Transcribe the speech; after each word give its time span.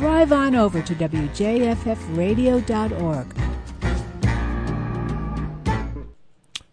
drive 0.00 0.32
on 0.32 0.54
over 0.54 0.80
to 0.80 0.94
WJFFradio.org. 0.94 3.34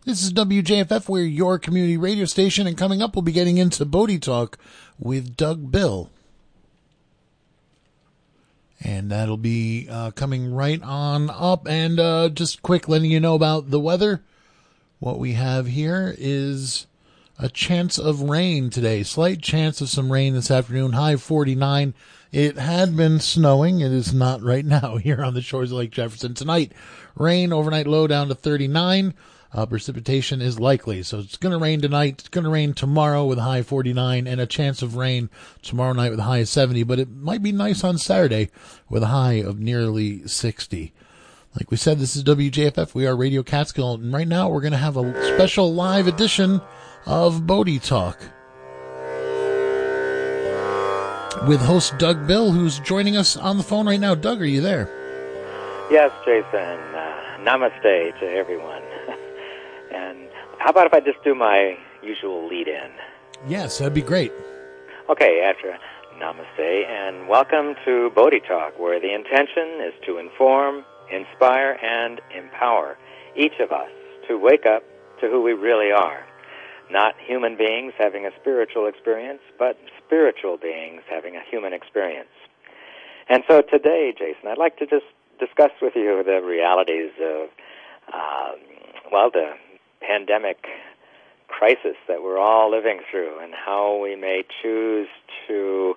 This 0.06 0.24
is 0.24 0.32
WJFF. 0.32 1.10
We're 1.10 1.24
your 1.24 1.60
community 1.60 1.98
radio 1.98 2.24
station, 2.24 2.68
and 2.68 2.78
coming 2.78 3.02
up, 3.02 3.18
we'll 3.18 3.24
be 3.24 3.34
getting 3.34 3.58
into 3.58 3.84
Bodhi 3.84 4.18
Talk 4.18 4.58
with 4.98 5.36
Doug 5.36 5.74
Bill. 5.74 6.10
And 8.82 9.12
that'll 9.12 9.36
be 9.36 9.90
uh, 9.92 10.12
coming 10.12 10.54
right 10.54 10.82
on 10.82 11.30
up. 11.30 11.68
And 11.68 12.00
uh, 12.00 12.30
just 12.30 12.62
quick 12.62 12.88
letting 12.88 13.12
you 13.12 13.20
know 13.20 13.36
about 13.36 13.72
the 13.72 13.80
weather. 13.82 14.24
What 15.00 15.20
we 15.20 15.34
have 15.34 15.68
here 15.68 16.16
is 16.18 16.88
a 17.38 17.50
chance 17.50 18.00
of 18.00 18.22
rain 18.22 18.70
today. 18.70 19.04
Slight 19.04 19.42
chance 19.42 19.82
of 19.82 19.90
some 19.90 20.14
rain 20.14 20.34
this 20.34 20.50
afternoon. 20.50 20.94
High 20.94 21.18
49. 21.18 21.94
It 22.32 22.58
had 22.58 22.96
been 22.98 23.20
snowing. 23.20 23.80
It 23.80 23.92
is 23.92 24.14
not 24.14 24.42
right 24.42 24.66
now 24.66 24.98
here 24.98 25.24
on 25.24 25.34
the 25.34 25.42
shores 25.42 25.72
of 25.72 25.78
Lake 25.78 25.92
Jefferson. 25.92 26.34
Tonight, 26.34 26.74
rain 27.16 27.54
overnight 27.54 27.88
low 27.88 28.08
down 28.08 28.28
to 28.28 28.36
39. 28.36 29.14
Uh, 29.54 29.66
precipitation 29.66 30.42
is 30.42 30.60
likely. 30.60 31.02
So 31.04 31.20
it's 31.20 31.38
going 31.38 31.54
to 31.54 31.58
rain 31.58 31.80
tonight. 31.80 32.16
It's 32.20 32.30
going 32.30 32.44
to 32.44 32.50
rain 32.50 32.74
tomorrow 32.74 33.26
with 33.26 33.40
a 33.40 33.44
high 33.44 33.62
49 33.62 34.28
and 34.28 34.42
a 34.42 34.46
chance 34.46 34.82
of 34.82 34.98
rain 34.98 35.30
tomorrow 35.62 35.94
night 35.94 36.12
with 36.12 36.20
a 36.20 36.24
high 36.24 36.40
of 36.40 36.50
70. 36.50 36.84
But 36.84 37.00
it 37.00 37.10
might 37.10 37.42
be 37.42 37.54
nice 37.54 37.84
on 37.84 37.98
Saturday 37.98 38.50
with 38.90 39.04
a 39.04 39.08
high 39.08 39.36
of 39.36 39.60
nearly 39.60 40.28
60. 40.28 40.94
Like 41.56 41.72
we 41.72 41.78
said, 41.78 41.98
this 41.98 42.16
is 42.16 42.26
WJFF. 42.26 42.94
We 42.94 43.08
are 43.08 43.16
Radio 43.16 43.42
Catskill. 43.42 43.94
And 43.96 44.14
right 44.14 44.28
now 44.28 44.50
we're 44.50 44.62
going 44.62 44.74
to 44.74 44.78
have 44.78 44.98
a 44.98 45.36
special 45.36 45.74
live 45.74 46.08
edition 46.08 46.62
of 47.06 47.48
Bodhi 47.48 47.80
Talk 47.80 48.20
with 51.46 51.62
host 51.62 51.98
Doug 51.98 52.26
Bill, 52.26 52.52
who's 52.52 52.80
joining 52.80 53.16
us 53.18 53.38
on 53.38 53.58
the 53.58 53.64
phone 53.64 53.86
right 53.86 54.00
now. 54.00 54.16
Doug, 54.16 54.42
are 54.42 54.46
you 54.46 54.62
there? 54.62 54.90
Yes, 55.92 56.12
Jason. 56.26 56.80
Uh, 56.96 57.38
namaste 57.40 58.20
to 58.20 58.26
everyone. 58.26 58.82
And 59.90 60.28
how 60.60 60.72
about 60.72 60.86
if 60.86 60.94
I 60.94 61.00
just 61.00 61.24
do 61.24 61.34
my 61.34 61.78
usual 62.04 62.46
lead 62.46 62.68
in? 62.68 62.92
Yes, 63.48 63.78
that'd 63.78 63.94
be 63.94 64.02
great. 64.02 64.34
Okay, 65.10 65.42
after 65.42 65.78
namaste, 66.20 66.86
and 66.86 67.30
welcome 67.30 67.76
to 67.86 68.12
Bodhi 68.14 68.42
Talk, 68.42 68.78
where 68.78 69.00
the 69.00 69.14
intention 69.14 69.80
is 69.88 69.94
to 70.06 70.18
inform, 70.18 70.84
inspire, 71.10 71.80
and 71.82 72.20
empower 72.36 72.98
each 73.38 73.60
of 73.62 73.72
us 73.72 73.90
to 74.28 74.38
wake 74.38 74.66
up 74.66 74.84
to 75.22 75.30
who 75.30 75.42
we 75.42 75.54
really 75.54 75.92
are. 75.92 76.26
Not 76.90 77.16
human 77.20 77.58
beings 77.58 77.94
having 77.98 78.26
a 78.26 78.32
spiritual 78.40 78.88
experience, 78.88 79.42
but 79.60 79.78
spiritual 80.06 80.58
beings 80.58 81.02
having 81.10 81.36
a 81.36 81.42
human 81.50 81.74
experience. 81.74 82.30
And 83.30 83.44
so 83.48 83.62
today, 83.62 84.14
Jason, 84.18 84.48
I'd 84.50 84.58
like 84.58 84.78
to 84.78 84.86
just 84.86 85.06
discuss 85.40 85.72
with 85.82 85.94
you 85.96 86.24
the 86.26 86.42
realities 86.42 87.12
of, 87.22 87.50
um, 88.14 88.60
well, 89.12 89.30
the 89.32 89.52
pandemic 90.02 90.66
crisis 91.48 91.96
that 92.08 92.24
we're 92.24 92.38
all 92.38 92.72
living 92.72 93.00
through 93.10 93.40
and 93.42 93.54
how 93.54 94.00
we 94.02 94.16
may 94.16 94.44
choose 94.62 95.08
to 95.48 95.96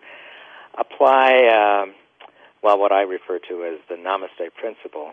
apply, 0.78 1.32
uh, 1.46 1.92
well, 2.62 2.78
what 2.78 2.92
I 2.92 3.02
refer 3.02 3.38
to 3.48 3.64
as 3.64 3.80
the 3.88 3.96
Namaste 3.96 4.52
principle, 4.54 5.12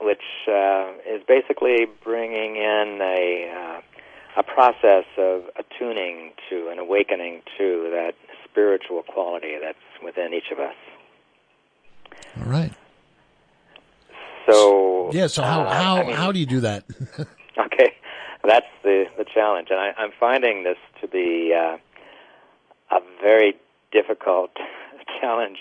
which 0.00 0.22
uh, 0.48 0.92
is 1.08 1.22
basically 1.26 1.86
bringing 2.04 2.56
in 2.56 2.98
a, 3.00 3.78
uh, 3.78 3.80
a 4.36 4.42
process 4.42 5.04
of 5.18 5.42
attuning 5.56 6.32
to 6.48 6.68
and 6.70 6.80
awakening 6.80 7.42
to 7.58 7.90
that 7.92 8.14
spiritual 8.44 9.02
quality 9.02 9.56
that's 9.60 9.78
within 10.04 10.32
each 10.34 10.50
of 10.50 10.58
us. 10.58 10.74
All 12.38 12.50
right. 12.50 12.72
So 14.50 15.10
yeah. 15.12 15.26
So 15.26 15.42
how 15.42 15.62
uh, 15.62 15.74
how 15.74 15.96
I 15.98 16.06
mean, 16.06 16.16
how 16.16 16.32
do 16.32 16.38
you 16.38 16.46
do 16.46 16.60
that? 16.60 16.84
Okay, 17.58 17.92
that's 18.42 18.64
the 18.82 19.04
the 19.18 19.26
challenge, 19.26 19.68
and 19.70 19.78
I, 19.78 19.92
I'm 19.98 20.10
finding 20.18 20.64
this 20.64 20.78
to 21.02 21.06
be 21.06 21.52
uh, 21.54 21.76
a 22.90 23.00
very 23.20 23.54
difficult 23.92 24.52
challenge. 25.20 25.58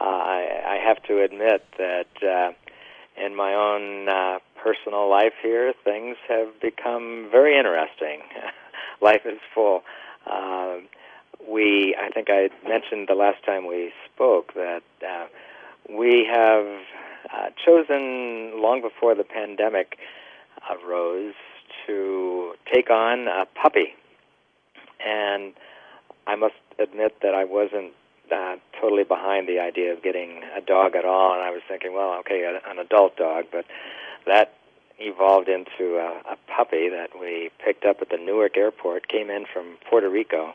Uh, 0.00 0.04
I, 0.04 0.62
I 0.64 0.88
have 0.88 1.02
to 1.08 1.20
admit 1.20 1.64
that 1.78 2.06
uh, 2.22 2.52
in 3.20 3.34
my 3.34 3.54
own 3.54 4.08
uh, 4.08 4.38
personal 4.62 5.08
life 5.08 5.32
here, 5.42 5.72
things 5.84 6.16
have 6.28 6.60
become 6.60 7.28
very 7.30 7.56
interesting. 7.56 8.20
life 9.02 9.22
is 9.24 9.38
full. 9.54 9.82
Uh, 10.30 10.76
we, 11.48 11.96
I 12.00 12.10
think 12.10 12.28
I 12.30 12.48
mentioned 12.66 13.08
the 13.08 13.14
last 13.14 13.44
time 13.44 13.66
we 13.66 13.92
spoke 14.12 14.54
that 14.54 14.82
uh, 15.02 15.26
we 15.90 16.26
have 16.30 16.66
uh, 17.32 17.50
chosen 17.64 18.62
long 18.62 18.80
before 18.80 19.14
the 19.14 19.24
pandemic 19.24 19.98
arose 20.70 21.34
to 21.86 22.54
take 22.72 22.90
on 22.90 23.26
a 23.26 23.46
puppy. 23.60 23.94
And 25.04 25.52
I 26.26 26.36
must 26.36 26.54
admit 26.78 27.16
that 27.22 27.34
I 27.34 27.44
wasn't 27.44 27.92
uh, 28.30 28.56
totally 28.80 29.04
behind 29.04 29.48
the 29.48 29.58
idea 29.58 29.92
of 29.92 30.02
getting 30.02 30.42
a 30.56 30.60
dog 30.60 30.94
at 30.94 31.04
all. 31.04 31.32
And 31.32 31.42
I 31.42 31.50
was 31.50 31.62
thinking, 31.68 31.92
well, 31.92 32.18
okay, 32.20 32.44
an 32.66 32.78
adult 32.78 33.16
dog, 33.16 33.46
but 33.50 33.64
that 34.26 34.54
evolved 34.98 35.48
into 35.48 35.96
a, 35.96 36.22
a 36.32 36.36
puppy 36.54 36.88
that 36.88 37.10
we 37.18 37.50
picked 37.64 37.84
up 37.84 37.96
at 38.00 38.10
the 38.10 38.16
Newark 38.16 38.56
airport, 38.56 39.08
came 39.08 39.30
in 39.30 39.46
from 39.52 39.76
Puerto 39.88 40.08
Rico. 40.08 40.54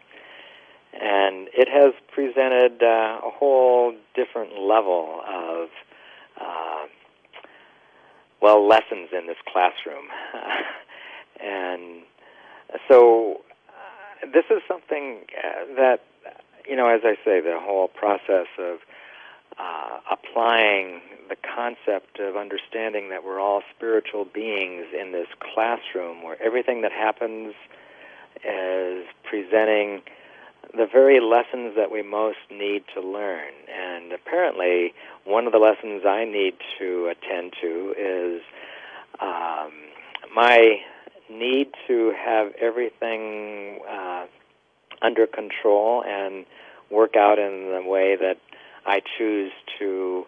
And 0.94 1.50
it 1.54 1.68
has 1.68 1.94
presented 2.12 2.82
uh, 2.82 3.20
a 3.24 3.30
whole 3.30 3.94
different 4.16 4.60
level 4.60 5.22
of 5.28 5.70
uh, 6.40 6.86
well, 8.42 8.68
lessons 8.68 9.10
in 9.12 9.28
this 9.28 9.38
classroom. 9.52 10.08
and 11.44 12.04
so 12.88 13.42
uh, 13.70 14.28
this 14.34 14.46
is 14.50 14.62
something 14.68 15.22
uh, 15.38 15.76
that, 15.76 16.02
you 16.68 16.76
know, 16.76 16.88
as 16.88 17.02
I 17.04 17.16
say, 17.26 17.42
the 17.42 17.58
whole 17.60 17.88
process 17.88 18.48
of 18.60 18.80
uh, 19.60 20.00
applying 20.12 21.02
the 21.30 21.36
concept 21.36 22.20
of 22.20 22.36
understanding 22.36 23.10
that 23.10 23.24
we're 23.24 23.40
all 23.40 23.62
spiritual 23.76 24.26
beings 24.26 24.86
in 24.98 25.12
this 25.12 25.28
classroom 25.40 26.24
where 26.24 26.42
everything 26.42 26.82
that 26.82 26.92
happens 26.92 27.54
is 28.46 29.06
presenting 29.24 30.02
the 30.74 30.86
very 30.86 31.20
lessons 31.20 31.76
that 31.76 31.92
we 31.92 32.02
most 32.02 32.38
need 32.52 32.84
to 32.94 33.02
learn. 33.02 33.52
And 33.74 34.12
apparently, 34.12 34.94
one 35.24 35.46
of 35.46 35.54
the 35.54 35.60
lessons 35.60 36.04
I 36.06 36.26
need 36.26 36.56
to 36.80 37.12
attend 37.12 37.54
to 37.62 37.94
is 37.98 38.42
um, 39.20 39.72
my 40.36 40.80
need 41.30 41.70
to 41.88 42.14
have 42.18 42.54
everything 42.60 43.80
uh, 43.90 44.26
under 45.02 45.28
control 45.28 46.04
and 46.06 46.46
work 46.90 47.16
out 47.16 47.38
in 47.38 47.72
the 47.72 47.84
way 47.88 48.16
that 48.16 48.38
I 48.88 49.02
choose 49.18 49.52
to 49.80 50.26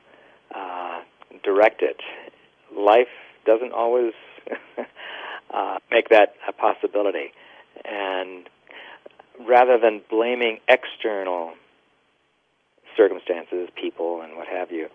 uh, 0.54 1.00
direct 1.44 1.82
it. 1.82 2.02
Life 2.76 3.08
doesn't 3.46 3.72
always 3.72 4.14
uh, 5.54 5.78
make 5.90 6.10
that 6.10 6.36
a 6.48 6.52
possibility. 6.52 7.32
And 7.86 8.50
rather 9.48 9.80
than 9.80 10.02
blaming 10.10 10.60
external 10.68 11.54
circumstances, 12.98 13.70
people, 13.82 14.22
and 14.22 14.36
what 14.36 14.48
have 14.48 14.72
you, 14.72 14.90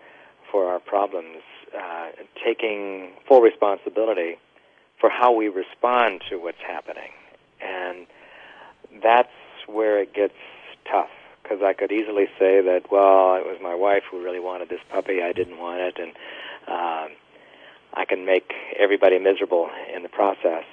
for 0.51 0.69
our 0.69 0.79
problems, 0.79 1.41
uh, 1.75 2.09
taking 2.45 3.13
full 3.27 3.41
responsibility 3.41 4.37
for 5.01 5.09
how 5.09 5.33
we 5.33 5.47
respond 5.47 6.21
to 6.29 6.37
what's 6.37 6.61
happening. 6.65 7.11
And 7.61 8.05
that's 9.01 9.29
where 9.65 9.99
it 9.99 10.13
gets 10.13 10.35
tough 10.89 11.09
because 11.45 11.61
I 11.63 11.73
could 11.73 11.91
easily 11.91 12.25
say 12.39 12.61
that, 12.61 12.91
well, 12.91 13.35
it 13.35 13.45
was 13.45 13.57
my 13.61 13.75
wife 13.75 14.03
who 14.09 14.23
really 14.23 14.39
wanted 14.39 14.69
this 14.69 14.79
puppy, 14.89 15.21
I 15.21 15.31
didn't 15.31 15.59
want 15.59 15.79
it, 15.79 15.97
and 15.99 16.11
um, 16.67 17.15
I 17.93 18.05
can 18.07 18.25
make 18.25 18.51
everybody 18.79 19.19
miserable 19.19 19.69
in 19.95 20.01
the 20.01 20.09
process. 20.09 20.65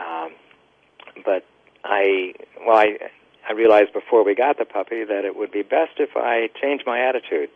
Um, 0.00 0.32
but 1.24 1.44
I 1.84 2.32
well 2.66 2.78
I 2.78 2.98
I 3.48 3.52
realized 3.52 3.92
before 3.92 4.24
we 4.24 4.34
got 4.34 4.58
the 4.58 4.64
puppy 4.64 5.04
that 5.04 5.24
it 5.24 5.36
would 5.36 5.50
be 5.52 5.62
best 5.62 5.92
if 5.98 6.10
I 6.16 6.48
changed 6.60 6.84
my 6.86 7.00
attitude 7.00 7.50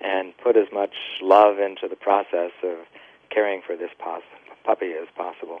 and 0.00 0.36
put 0.38 0.56
as 0.56 0.66
much 0.72 0.94
love 1.22 1.58
into 1.58 1.88
the 1.88 1.96
process 1.96 2.52
of 2.62 2.78
caring 3.30 3.62
for 3.66 3.76
this 3.76 3.90
pos- 3.98 4.22
puppy 4.64 4.92
as 4.92 5.08
possible. 5.16 5.60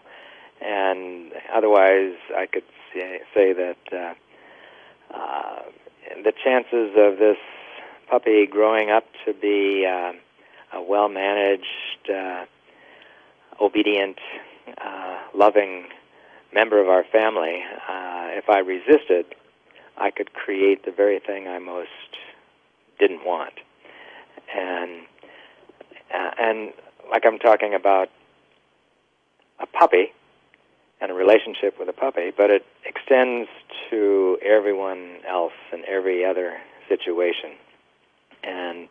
And 0.60 1.32
otherwise, 1.52 2.14
I 2.36 2.46
could 2.46 2.64
say, 2.92 3.20
say 3.34 3.52
that 3.52 3.76
uh, 3.92 4.14
uh, 5.14 5.62
the 6.22 6.32
chances 6.32 6.92
of 6.96 7.18
this 7.18 7.36
puppy 8.08 8.46
growing 8.46 8.90
up 8.90 9.04
to 9.24 9.32
be 9.32 9.86
uh, 9.86 10.12
a 10.72 10.82
well 10.82 11.08
managed, 11.08 12.10
uh, 12.12 12.44
obedient, 13.60 14.18
uh, 14.78 15.18
loving 15.34 15.86
member 16.52 16.80
of 16.80 16.88
our 16.88 17.04
family, 17.04 17.62
uh, 17.88 18.28
if 18.30 18.48
I 18.48 18.58
resisted, 18.58 19.26
I 19.96 20.10
could 20.10 20.32
create 20.32 20.84
the 20.84 20.92
very 20.92 21.18
thing 21.20 21.48
I 21.48 21.58
most 21.58 21.88
didn't 22.98 23.24
want. 23.24 23.54
And, 24.54 25.02
and 26.12 26.72
like 27.10 27.24
I'm 27.26 27.38
talking 27.38 27.74
about 27.74 28.08
a 29.58 29.66
puppy 29.66 30.12
and 31.00 31.10
a 31.10 31.14
relationship 31.14 31.78
with 31.78 31.88
a 31.88 31.92
puppy, 31.92 32.32
but 32.36 32.50
it 32.50 32.64
extends 32.84 33.48
to 33.90 34.38
everyone 34.44 35.18
else 35.28 35.52
and 35.72 35.84
every 35.84 36.24
other 36.24 36.56
situation. 36.88 37.52
And 38.42 38.88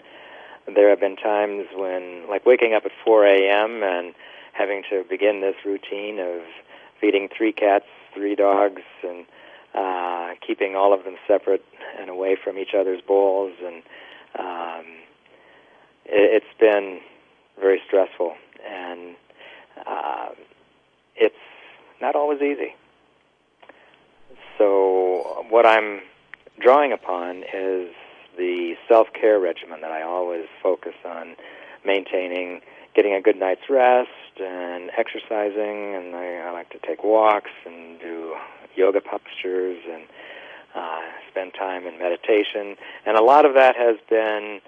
there 0.74 0.90
have 0.90 1.00
been 1.00 1.16
times 1.16 1.68
when, 1.76 2.28
like 2.30 2.46
waking 2.46 2.74
up 2.74 2.86
at 2.86 2.92
4 3.04 3.26
a.m. 3.26 3.84
and 3.84 4.14
having 4.54 4.84
to 4.90 5.04
begin 5.10 5.42
this 5.42 5.56
routine 5.66 6.20
of 6.20 6.42
feeding 7.00 7.28
three 7.36 7.52
cats, 7.52 7.86
three 8.14 8.36
dogs, 8.36 8.82
and 9.04 9.26
uh, 9.76 10.34
keeping 10.46 10.76
all 10.76 10.94
of 10.94 11.04
them 11.04 11.16
separate 11.28 11.66
and 12.00 12.10
away 12.10 12.38
from 12.42 12.58
each 12.58 12.74
other's 12.78 13.02
bowls, 13.02 13.54
and 13.64 13.84
um, 14.40 14.86
it, 16.06 16.42
it's 16.44 16.60
been 16.60 17.00
very 17.60 17.82
stressful, 17.88 18.34
and 18.68 19.16
uh, 19.86 20.30
it's 21.16 21.36
not 22.04 22.16
always 22.18 22.42
easy. 22.42 22.76
So, 24.58 25.46
what 25.50 25.66
I'm 25.66 26.02
drawing 26.60 26.92
upon 26.92 27.44
is 27.44 27.96
the 28.38 28.74
self 28.90 29.08
care 29.20 29.40
regimen 29.40 29.80
that 29.82 29.92
I 29.92 30.02
always 30.04 30.46
focus 30.62 30.96
on 31.06 31.36
maintaining, 31.86 32.60
getting 32.94 33.14
a 33.14 33.22
good 33.22 33.38
night's 33.38 33.70
rest, 33.70 34.10
and 34.38 34.92
exercising. 34.98 35.96
And 35.96 36.14
I, 36.14 36.44
I 36.48 36.52
like 36.52 36.70
to 36.72 36.80
take 36.86 37.06
walks 37.06 37.52
and 37.66 37.98
do 38.02 38.36
yoga 38.76 39.00
postures 39.00 39.80
and 39.90 40.04
uh, 40.76 41.02
spend 41.32 41.54
time 41.54 41.88
in 41.88 41.98
meditation. 41.98 42.76
And 43.06 43.16
a 43.16 43.24
lot 43.24 43.46
of 43.46 43.54
that 43.54 43.78
has 43.78 43.96
been 44.10 44.60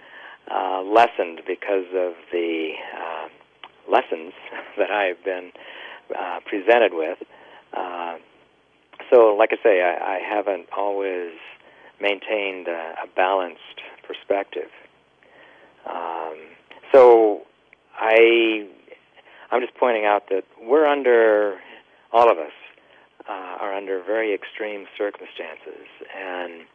uh, 0.50 0.84
lessened 0.84 1.42
because 1.46 1.88
of 1.94 2.14
the 2.32 2.72
uh, 2.96 3.28
lessons 3.92 4.32
that 4.78 4.90
I've 4.90 5.22
been 5.26 5.52
uh, 6.18 6.40
presented 6.46 6.94
with. 6.94 7.18
Uh, 7.74 8.18
so, 9.10 9.36
like 9.36 9.52
I 9.52 9.58
say, 9.62 9.82
I, 9.82 10.16
I 10.16 10.20
haven't 10.20 10.68
always 10.76 11.34
maintained 12.02 12.68
a, 12.68 12.96
a 13.04 13.08
balanced 13.16 13.82
perspective. 14.08 14.70
Um, 15.86 16.38
so, 16.92 17.42
I 17.98 18.68
I'm 19.52 19.62
just 19.62 19.76
pointing 19.76 20.06
out 20.06 20.30
that 20.30 20.44
we're 20.62 20.86
under 20.86 21.60
all 22.12 22.32
of 22.32 22.38
us 22.38 22.52
uh, 23.28 23.32
are 23.32 23.74
under 23.74 24.04
very 24.04 24.34
extreme 24.34 24.86
circumstances, 24.98 25.88
and 26.16 26.66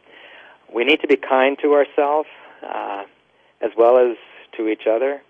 we 0.73 0.83
need 0.83 1.01
to 1.01 1.07
be 1.07 1.17
kind 1.17 1.57
to 1.61 1.73
ourselves 1.73 2.29
uh, 2.63 3.03
as 3.61 3.71
well 3.77 3.97
as 3.97 4.17
to 4.57 4.67
each 4.67 4.87
other, 4.89 5.21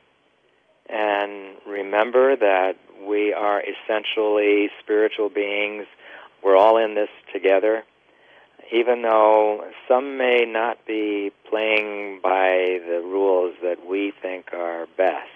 and 0.92 1.56
remember 1.66 2.36
that 2.36 2.74
we 3.06 3.34
are 3.34 3.62
essentially 3.62 4.70
spiritual 4.82 5.30
beings. 5.30 5.86
We're 6.44 6.58
all 6.58 6.78
in 6.78 6.96
this 6.96 7.10
together. 7.34 7.84
Even 8.74 9.02
though 9.02 9.66
some 9.88 10.18
may 10.18 10.46
not 10.46 10.86
be 10.86 11.32
playing 11.50 12.20
by 12.22 12.80
the 12.88 13.02
rules 13.04 13.56
that 13.62 13.86
we 13.88 14.14
think 14.22 14.54
are 14.54 14.88
best. 14.98 15.28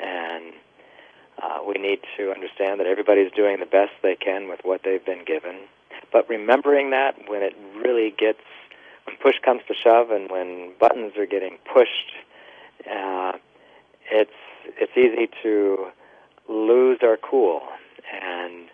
And 0.00 0.52
uh, 1.40 1.60
we 1.66 1.74
need 1.74 2.00
to 2.16 2.32
understand 2.32 2.80
that 2.80 2.86
everybody's 2.86 3.30
doing 3.32 3.60
the 3.60 3.66
best 3.66 3.92
they 4.02 4.16
can 4.16 4.48
with 4.48 4.60
what 4.62 4.82
they've 4.84 5.04
been 5.04 5.24
given. 5.24 5.56
But 6.12 6.28
remembering 6.28 6.90
that 6.90 7.28
when 7.28 7.42
it 7.42 7.54
really 7.76 8.14
gets, 8.16 8.42
when 9.04 9.16
push 9.16 9.36
comes 9.44 9.62
to 9.68 9.74
shove 9.74 10.10
and 10.10 10.30
when 10.30 10.72
buttons 10.78 11.12
are 11.16 11.26
getting 11.26 11.58
pushed, 11.72 12.12
uh, 12.90 13.32
it's, 14.10 14.30
it's 14.78 14.96
easy 14.96 15.28
to 15.42 15.88
lose 16.48 16.98
our 17.02 17.16
cool 17.16 17.62
and 18.12 18.68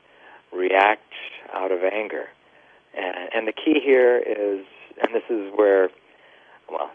react 0.52 1.12
out 1.52 1.72
of 1.72 1.82
anger. 1.84 2.28
And, 2.96 3.30
and 3.34 3.48
the 3.48 3.52
key 3.52 3.80
here 3.82 4.18
is, 4.18 4.64
and 5.02 5.14
this 5.14 5.22
is 5.30 5.52
where, 5.54 5.90
well, 6.70 6.90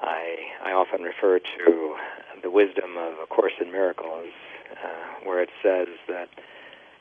I, 0.00 0.36
I 0.62 0.72
often 0.72 1.02
refer 1.02 1.38
to 1.38 1.96
the 2.42 2.50
wisdom 2.50 2.96
of 2.96 3.14
A 3.22 3.26
Course 3.26 3.54
in 3.60 3.72
Miracles, 3.72 4.28
uh, 4.72 5.24
where 5.24 5.42
it 5.42 5.50
says 5.62 5.88
that 6.08 6.28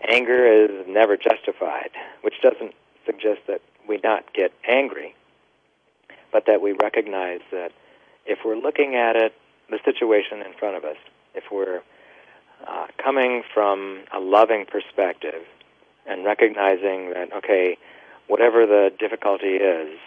anger 0.08 0.46
is 0.46 0.88
never 0.88 1.18
justified, 1.18 1.90
which 2.22 2.36
doesn't 2.42 2.74
suggest 3.06 3.42
that 3.48 3.62
we 3.88 4.00
not 4.04 4.34
get 4.34 4.52
angry, 4.68 5.16
but 6.32 6.46
that 6.48 6.62
we 6.62 6.72
recognize 6.74 7.42
that 7.52 7.72
if 8.26 8.40
we're 8.44 8.58
looking 8.58 8.96
at 8.96 9.16
it, 9.16 9.34
the 9.70 9.80
situation 9.84 10.42
in 10.42 10.54
front 10.54 10.78
of 10.78 10.84
us, 10.84 10.98
if 11.34 11.46
we're 11.52 11.82
uh, 12.68 12.88
coming 12.98 13.44
from 13.54 14.04
a 14.14 14.20
loving 14.20 14.66
perspective 14.66 15.44
and 16.08 16.24
recognizing 16.24 17.12
that, 17.12 17.34
okay, 17.34 17.78
whatever 18.28 18.66
the 18.66 18.92
difficulty 19.00 19.56
is, 19.56 20.00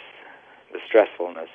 the 0.72 0.78
stressfulness 0.88 1.48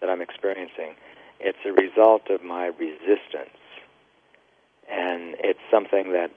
that 0.00 0.10
I'm 0.10 0.20
experiencing, 0.20 0.94
it's 1.40 1.58
a 1.64 1.72
result 1.72 2.30
of 2.30 2.42
my 2.42 2.66
resistance. 2.66 3.50
And 4.90 5.34
it's 5.40 5.60
something 5.70 6.12
that 6.12 6.30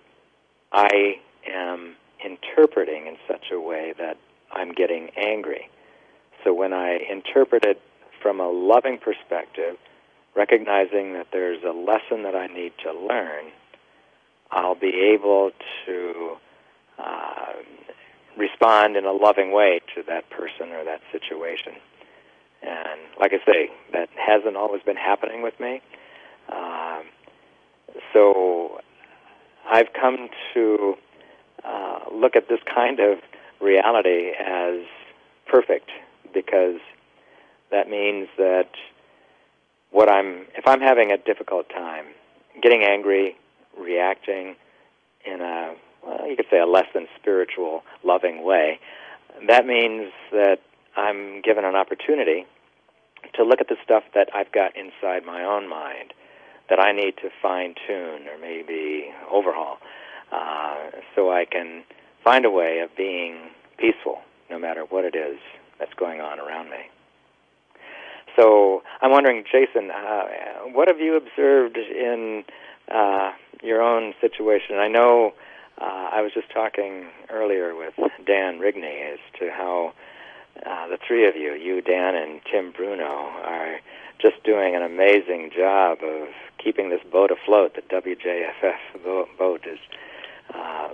I 0.72 1.20
am 1.50 1.96
interpreting 2.24 3.08
in 3.08 3.18
such 3.28 3.52
a 3.52 3.60
way 3.60 3.94
that 3.98 4.18
I'm 4.52 4.72
getting 4.74 5.10
angry. 5.16 5.70
So 6.44 6.54
when 6.54 6.74
I 6.74 6.98
interpret 7.10 7.64
it 7.66 7.82
from 8.22 8.40
a 8.40 8.50
loving 8.50 8.98
perspective, 8.98 9.78
recognizing 10.40 11.12
that 11.16 11.28
there's 11.34 11.62
a 11.64 11.74
lesson 11.74 12.24
that 12.24 12.34
I 12.34 12.48
need 12.48 12.72
to 12.84 12.94
learn, 12.94 13.52
I'll 14.52 14.80
be 14.80 15.14
able 15.14 15.52
to 15.86 16.38
uh, 16.98 17.54
respond 18.38 18.96
in 18.96 19.04
a 19.04 19.12
loving 19.12 19.52
way 19.52 19.82
to 19.96 20.04
that 20.08 20.30
person 20.30 20.72
or 20.72 20.86
that 20.86 21.02
situation. 21.12 21.74
And 22.62 23.02
like 23.20 23.34
I 23.34 23.46
say, 23.46 23.70
that 23.92 24.08
hasn't 24.16 24.56
always 24.56 24.82
been 24.82 24.96
happening 24.96 25.42
with 25.42 25.60
me. 25.60 25.82
Um, 26.50 27.04
so 28.14 28.80
I've 29.70 29.92
come 29.92 30.30
to 30.54 30.96
uh, 31.66 32.00
look 32.14 32.38
at 32.38 32.48
this 32.48 32.62
kind 32.74 33.02
of 33.02 33.18
reality 33.60 34.32
as 34.40 34.86
perfect 35.48 35.90
because 36.34 36.80
that 37.72 37.90
means 37.90 38.30
that 38.38 38.70
what 39.92 40.10
I'm, 40.10 40.46
if 40.56 40.68
I'm 40.68 40.82
having 40.82 41.12
a 41.12 41.18
difficult 41.18 41.70
time, 41.70 42.06
getting 42.62 42.84
angry, 42.84 43.36
reacting 43.78 44.56
in 45.26 45.42
a, 45.42 45.74
well, 46.06 46.28
you 46.30 46.36
could 46.36 46.46
say 46.52 46.60
a 46.60 46.66
less 46.66 46.88
than 46.94 47.08
spiritual, 47.20 47.84
loving 48.04 48.44
way, 48.44 48.80
that 49.48 49.66
means 49.66 50.12
that 50.32 50.60
I'm 50.96 51.42
given 51.42 51.66
an 51.66 51.76
opportunity 51.76 52.46
to 53.36 53.44
look 53.44 53.62
at 53.62 53.68
the 53.68 53.78
stuff 53.84 54.04
that 54.14 54.30
I've 54.34 54.52
got 54.52 54.76
inside 54.76 55.26
my 55.26 55.44
own 55.44 55.68
mind 55.70 56.14
that 56.70 56.80
I 56.80 56.92
need 56.92 57.18
to 57.18 57.30
fine 57.42 57.76
tune 57.88 58.28
or 58.28 58.38
maybe 58.40 59.12
overhaul 59.32 59.78
uh, 60.32 60.76
so 61.16 61.32
I 61.32 61.46
can 61.46 61.84
find 62.24 62.46
a 62.46 62.52
way 62.52 62.80
of 62.80 62.96
being 62.96 63.50
peaceful 63.78 64.20
no 64.50 64.60
matter 64.60 64.84
what 64.84 65.06
it 65.06 65.16
is 65.16 65.40
that's 65.80 65.94
going 65.94 66.22
on 66.22 66.40
around 66.40 66.70
me. 66.70 66.90
So 68.36 68.84
I'm 69.02 69.12
wondering, 69.12 69.44
Jason, 69.44 69.92
uh, 69.92 70.24
what 70.72 70.88
have 70.88 71.00
you 71.00 71.16
observed 71.16 71.78
in 71.78 72.44
uh, 72.92 73.32
your 73.62 73.82
own 73.82 74.14
situation? 74.22 74.78
I 74.78 74.88
know 74.88 75.34
uh, 75.80 76.10
I 76.12 76.22
was 76.22 76.32
just 76.34 76.50
talking 76.52 77.08
earlier 77.30 77.76
with 77.76 77.94
Dan 78.26 78.60
Rigney 78.60 79.14
as 79.14 79.20
to 79.40 79.50
how 79.52 79.94
uh, 80.66 80.88
the 80.88 80.98
three 81.06 81.28
of 81.28 81.36
you, 81.36 81.54
you, 81.54 81.82
Dan, 81.82 82.16
and 82.16 82.42
Tim 82.52 82.72
Bruno, 82.72 83.04
are 83.06 83.80
just 84.22 84.44
doing 84.44 84.76
an 84.76 84.82
amazing 84.82 85.52
job 85.56 86.00
of 86.04 86.28
keeping 86.62 86.90
this 86.90 87.02
boat 87.10 87.32
afloat. 87.32 87.76
The 87.76 87.82
WJFF 87.82 89.38
boat 89.38 89.62
is 89.66 89.80
uh, 90.54 90.90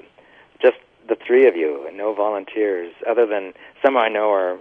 just 0.62 0.78
the 1.08 1.16
three 1.16 1.48
of 1.48 1.56
you, 1.56 1.86
and 1.88 1.98
no 1.98 2.14
volunteers, 2.14 2.94
other 3.08 3.26
than 3.26 3.54
some 3.84 3.98
I 3.98 4.10
know 4.10 4.32
are 4.32 4.54
uh, 4.54 4.58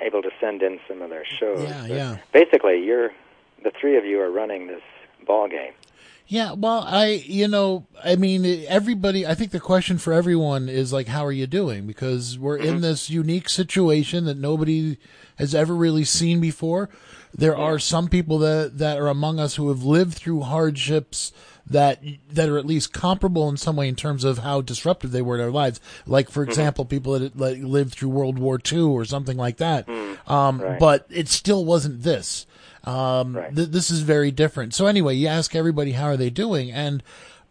able 0.00 0.22
to 0.22 0.30
send 0.40 0.62
in 0.62 0.80
some 0.88 1.02
of 1.02 1.10
their 1.10 1.24
shows. 1.24 1.62
Yeah, 1.68 1.86
yeah. 1.86 2.16
Basically, 2.32 2.84
you're 2.84 3.12
the 3.62 3.70
three 3.70 3.96
of 3.96 4.04
you 4.04 4.20
are 4.20 4.30
running 4.30 4.66
this 4.66 4.82
ball 5.26 5.48
game. 5.48 5.72
Yeah, 6.28 6.52
well, 6.54 6.82
I, 6.84 7.22
you 7.24 7.46
know, 7.46 7.86
I 8.02 8.16
mean, 8.16 8.64
everybody, 8.66 9.24
I 9.24 9.34
think 9.34 9.52
the 9.52 9.60
question 9.60 9.96
for 9.96 10.12
everyone 10.12 10.68
is 10.68 10.92
like, 10.92 11.06
how 11.06 11.24
are 11.24 11.32
you 11.32 11.46
doing? 11.46 11.86
Because 11.86 12.36
we're 12.36 12.56
in 12.56 12.74
mm-hmm. 12.74 12.80
this 12.80 13.08
unique 13.08 13.48
situation 13.48 14.24
that 14.24 14.36
nobody 14.36 14.98
has 15.36 15.54
ever 15.54 15.74
really 15.74 16.02
seen 16.04 16.40
before. 16.40 16.88
There 17.32 17.56
are 17.56 17.78
some 17.78 18.08
people 18.08 18.38
that, 18.38 18.78
that 18.78 18.98
are 18.98 19.06
among 19.06 19.38
us 19.38 19.54
who 19.54 19.68
have 19.68 19.84
lived 19.84 20.14
through 20.14 20.40
hardships 20.40 21.32
that, 21.68 22.02
that 22.28 22.48
are 22.48 22.58
at 22.58 22.66
least 22.66 22.92
comparable 22.92 23.48
in 23.48 23.56
some 23.56 23.76
way 23.76 23.88
in 23.88 23.94
terms 23.94 24.24
of 24.24 24.38
how 24.38 24.60
disruptive 24.60 25.12
they 25.12 25.22
were 25.22 25.36
in 25.36 25.44
our 25.44 25.50
lives. 25.50 25.80
Like, 26.06 26.28
for 26.28 26.42
mm-hmm. 26.42 26.50
example, 26.50 26.84
people 26.86 27.12
that 27.18 27.38
like, 27.38 27.58
lived 27.58 27.94
through 27.94 28.08
World 28.08 28.38
War 28.38 28.58
II 28.60 28.80
or 28.80 29.04
something 29.04 29.36
like 29.36 29.58
that. 29.58 29.86
Mm. 29.86 30.28
Um, 30.28 30.60
Right. 30.60 30.80
but 30.80 31.06
it 31.08 31.28
still 31.28 31.64
wasn't 31.64 32.02
this. 32.02 32.46
Um, 32.86 33.36
Right. 33.36 33.54
th- 33.54 33.68
this 33.70 33.90
is 33.90 34.00
very 34.00 34.30
different. 34.30 34.72
So 34.74 34.86
anyway, 34.86 35.16
you 35.16 35.26
ask 35.26 35.54
everybody 35.54 35.92
how 35.92 36.04
are 36.04 36.16
they 36.16 36.30
doing, 36.30 36.70
and 36.70 37.02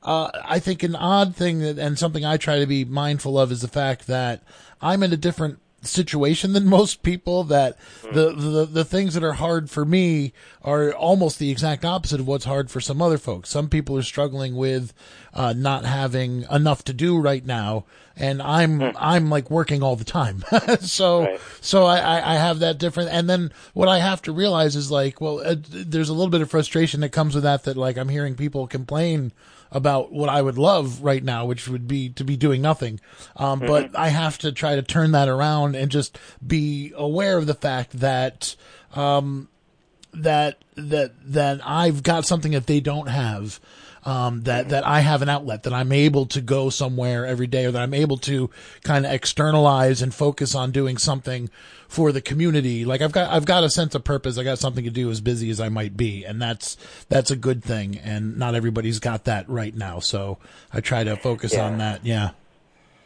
uh, 0.04 0.30
I 0.46 0.60
think 0.60 0.84
an 0.84 0.96
odd 0.96 1.36
thing 1.36 1.60
that, 1.60 1.78
and 1.78 1.98
something 2.00 2.24
I 2.24 2.38
try 2.38 2.60
to 2.60 2.66
be 2.68 2.86
mindful 2.86 3.38
of 3.40 3.52
is 3.52 3.62
the 3.62 3.68
fact 3.68 4.08
that 4.08 4.44
I'm 4.82 5.04
in 5.04 5.12
a 5.12 5.18
different 5.18 5.60
situation 5.86 6.54
than 6.54 6.66
most 6.68 7.04
people 7.04 7.44
that 7.46 7.78
the, 8.14 8.32
the 8.34 8.66
the 8.66 8.86
things 8.86 9.14
that 9.14 9.24
are 9.24 9.34
hard 9.34 9.70
for 9.70 9.86
me 9.86 10.34
are 10.64 10.94
almost 10.94 11.40
the 11.40 11.52
exact 11.52 11.86
opposite 11.86 12.20
of 12.20 12.28
what's 12.28 12.46
hard 12.46 12.70
for 12.72 12.82
some 12.82 13.02
other 13.02 13.18
folks. 13.18 13.50
Some 13.50 13.70
people 13.70 13.98
are 13.98 14.04
struggling 14.04 14.56
with 14.56 14.94
uh, 15.34 15.54
not 15.54 15.86
having 15.86 16.46
enough 16.52 16.84
to 16.86 16.94
do 16.94 17.20
right 17.20 17.46
now, 17.46 17.86
and 18.16 18.42
I'm 18.42 18.82
I'm 18.98 19.30
like 19.30 19.50
working 19.52 19.84
all 19.84 19.96
the 19.96 20.04
time. 20.04 20.44
so 20.82 21.24
Right. 21.24 21.40
so 21.62 21.86
I, 21.86 21.98
I 21.98 22.34
I 22.34 22.36
have 22.36 22.60
that 22.60 22.78
different. 22.78 23.10
And 23.12 23.30
then 23.30 23.52
what 23.74 23.88
I 23.90 24.00
have 24.00 24.22
to 24.24 24.32
realize 24.32 24.76
is 24.76 24.92
like, 24.92 25.20
well, 25.22 25.40
uh, 25.46 25.56
there's 25.58 26.10
a 26.10 26.14
little 26.14 26.32
bit 26.32 26.42
of 26.42 26.50
frustration 26.50 27.02
that 27.02 27.10
comes 27.10 27.36
with 27.36 27.44
that. 27.44 27.64
That 27.64 27.78
like 27.78 27.98
I'm 27.98 28.10
hearing 28.10 28.36
people 28.36 28.68
complain 28.68 29.32
about 29.72 30.12
what 30.12 30.30
I 30.30 30.42
would 30.42 30.58
love 30.58 31.02
right 31.04 31.24
now, 31.24 31.46
which 31.46 31.68
would 31.68 31.88
be 31.88 32.10
to 32.10 32.24
be 32.24 32.38
doing 32.38 32.62
nothing. 32.62 33.00
Um, 33.36 33.60
But 33.60 33.98
I 33.98 34.10
have 34.10 34.38
to 34.40 34.52
try 34.52 34.76
to 34.76 34.82
turn 34.82 35.12
that 35.12 35.28
around 35.28 35.76
and 35.76 35.92
just 35.92 36.18
be 36.46 36.94
aware 36.96 37.38
of 37.38 37.46
the 37.46 37.54
fact 37.54 38.00
that 38.00 38.56
um, 38.96 39.50
that 40.14 40.64
that 40.76 41.14
that 41.26 41.60
I've 41.66 42.04
got 42.04 42.26
something 42.26 42.54
that 42.54 42.68
they 42.68 42.80
don't 42.80 43.08
have. 43.08 43.60
Um, 44.06 44.42
that 44.44 44.70
that 44.70 44.86
I 44.86 45.00
have 45.00 45.24
an 45.24 45.30
outlet 45.30 45.64
that 45.64 45.74
I'm 45.74 45.92
able 45.92 46.28
to 46.28 46.40
go 46.40 46.70
somewhere 46.70 47.26
every 47.26 47.48
day, 47.48 47.66
or 47.66 47.72
that 47.72 47.82
I'm 47.82 47.94
able 47.96 48.18
to 48.18 48.52
kind 48.84 49.04
of 49.04 49.12
externalize 49.12 50.04
and 50.04 50.14
focus 50.14 50.54
on 50.54 50.70
doing 50.72 50.98
something 50.98 51.50
for 51.88 52.12
the 52.12 52.22
community. 52.22 52.86
Like 52.86 53.02
I've 53.02 53.12
got 53.12 53.32
I've 53.34 53.46
got 53.46 53.64
a 53.64 53.70
sense 53.70 53.96
of 53.96 54.04
purpose. 54.04 54.38
I 54.38 54.44
got 54.44 54.60
something 54.60 54.84
to 54.84 54.92
do 54.92 55.10
as 55.10 55.22
busy 55.22 55.50
as 55.50 55.60
I 55.60 55.70
might 55.70 55.98
be, 55.98 56.24
and 56.24 56.40
that's 56.40 56.78
that's 57.10 57.32
a 57.32 57.36
good 57.36 57.64
thing. 57.64 57.98
And 57.98 58.38
not 58.38 58.54
everybody's 58.54 59.00
got 59.00 59.24
that 59.24 59.50
right 59.50 59.74
now, 59.76 59.98
so 60.00 60.38
I 60.72 60.82
try 60.82 61.04
to 61.04 61.16
focus 61.18 61.54
Yeah. 61.54 61.66
on 61.66 61.80
that. 61.80 62.06
Yeah. 62.06 62.32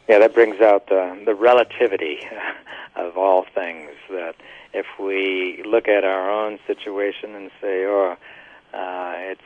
Yeah, 0.06 0.18
that 0.18 0.34
brings 0.34 0.60
out 0.60 0.88
the, 0.88 1.22
the 1.24 1.34
relativity 1.34 2.18
of 2.96 3.16
all 3.16 3.46
things. 3.54 3.88
That 4.10 4.34
if 4.74 4.84
we 4.98 5.62
look 5.64 5.88
at 5.88 6.04
our 6.04 6.30
own 6.30 6.58
situation 6.66 7.34
and 7.36 7.50
say, 7.60 7.84
"Oh, 7.86 8.16
uh, 8.74 9.12
it's 9.16 9.40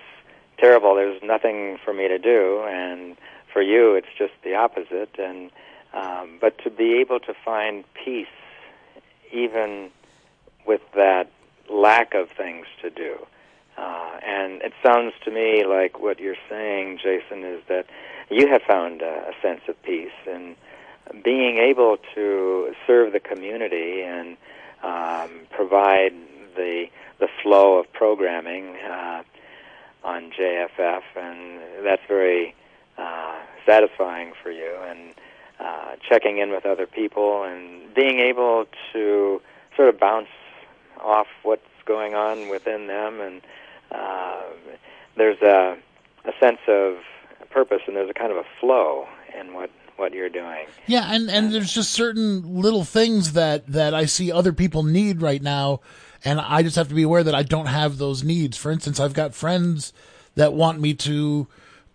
terrible. 0.59 0.95
There's 0.95 1.23
nothing 1.23 1.79
for 1.85 1.93
me 1.93 2.09
to 2.09 2.19
do," 2.19 2.65
and 2.69 3.17
for 3.53 3.63
you, 3.63 3.95
it's 3.95 4.13
just 4.19 4.33
the 4.43 4.55
opposite. 4.55 5.17
And 5.19 5.51
um, 5.93 6.39
but 6.41 6.59
to 6.65 6.71
be 6.71 6.99
able 7.01 7.21
to 7.21 7.35
find 7.45 7.85
peace, 7.95 8.27
even 9.33 9.91
with 10.67 10.81
that 10.95 11.31
lack 11.71 12.15
of 12.15 12.29
things 12.31 12.67
to 12.83 12.91
do. 12.91 13.27
Uh, 13.77 14.19
and 14.25 14.63
it 14.63 14.73
sounds 14.83 15.13
to 15.25 15.31
me 15.31 15.65
like 15.65 15.99
what 15.99 16.21
you're 16.21 16.37
saying, 16.49 16.99
Jason, 16.99 17.45
is 17.45 17.61
that 17.69 17.87
you 18.31 18.49
have 18.49 18.63
found 18.63 19.03
a, 19.03 19.29
a 19.29 19.33
sense 19.43 19.61
of 19.69 19.81
peace 19.83 20.13
and 20.29 20.57
being 21.23 21.59
able 21.59 21.99
to 22.15 22.73
serve 22.87 23.13
the 23.13 23.21
community 23.21 24.03
and 24.03 24.37
um, 24.83 25.31
provide 25.51 26.13
the 26.57 26.87
the 27.21 27.29
flow 27.43 27.79
of 27.79 27.93
programming 27.93 28.77
uh, 28.77 29.23
on 30.05 30.31
JFF, 30.31 31.03
and 31.17 31.61
that's 31.85 32.03
very 32.07 32.55
uh, 32.99 33.37
satisfying 33.67 34.33
for 34.43 34.51
you. 34.51 34.77
And 34.87 35.15
uh, 35.61 35.97
checking 36.09 36.39
in 36.39 36.51
with 36.51 36.67
other 36.67 36.87
people 36.87 37.45
and 37.45 37.95
being 37.95 38.21
able 38.21 38.67
to 38.93 39.41
sort 39.77 39.89
of 39.89 39.99
bounce 39.99 40.29
off 41.01 41.27
what's 41.43 41.63
going 41.87 42.15
on 42.15 42.49
within 42.49 42.87
them, 42.87 43.21
and 43.21 43.41
uh, 43.93 44.43
there's 45.17 45.41
a 45.43 45.77
a 46.25 46.33
sense 46.41 46.59
of 46.69 46.97
purpose, 47.51 47.83
and 47.87 47.97
there's 47.97 48.11
a 48.11 48.15
kind 48.15 48.33
of 48.33 48.39
a 48.39 48.45
flow 48.61 49.07
in 49.39 49.55
what 49.55 49.71
what 49.97 50.13
you're 50.13 50.29
doing. 50.29 50.67
Yeah, 50.87 51.13
and 51.13 51.31
and 51.31 51.53
there's 51.53 51.73
just 51.73 51.93
certain 51.93 52.61
little 52.61 52.85
things 52.85 53.33
that 53.33 53.67
that 53.69 53.95
I 53.95 54.07
see 54.07 54.33
other 54.33 54.53
people 54.53 54.83
need 54.83 55.23
right 55.23 55.43
now, 55.43 55.81
and 56.25 56.41
I 56.41 56.63
just 56.63 56.77
have 56.77 56.89
to 56.89 56.95
be 56.95 57.03
aware 57.03 57.23
that 57.23 57.35
I 57.35 57.43
don't 57.43 57.67
have 57.67 57.99
those 57.99 58.25
needs. 58.25 58.57
For 58.57 58.71
instance, 58.71 58.99
I've 58.99 59.15
got 59.15 59.35
friends 59.35 59.93
that 60.35 60.53
want 60.53 60.81
me 60.81 60.95
to. 60.95 61.47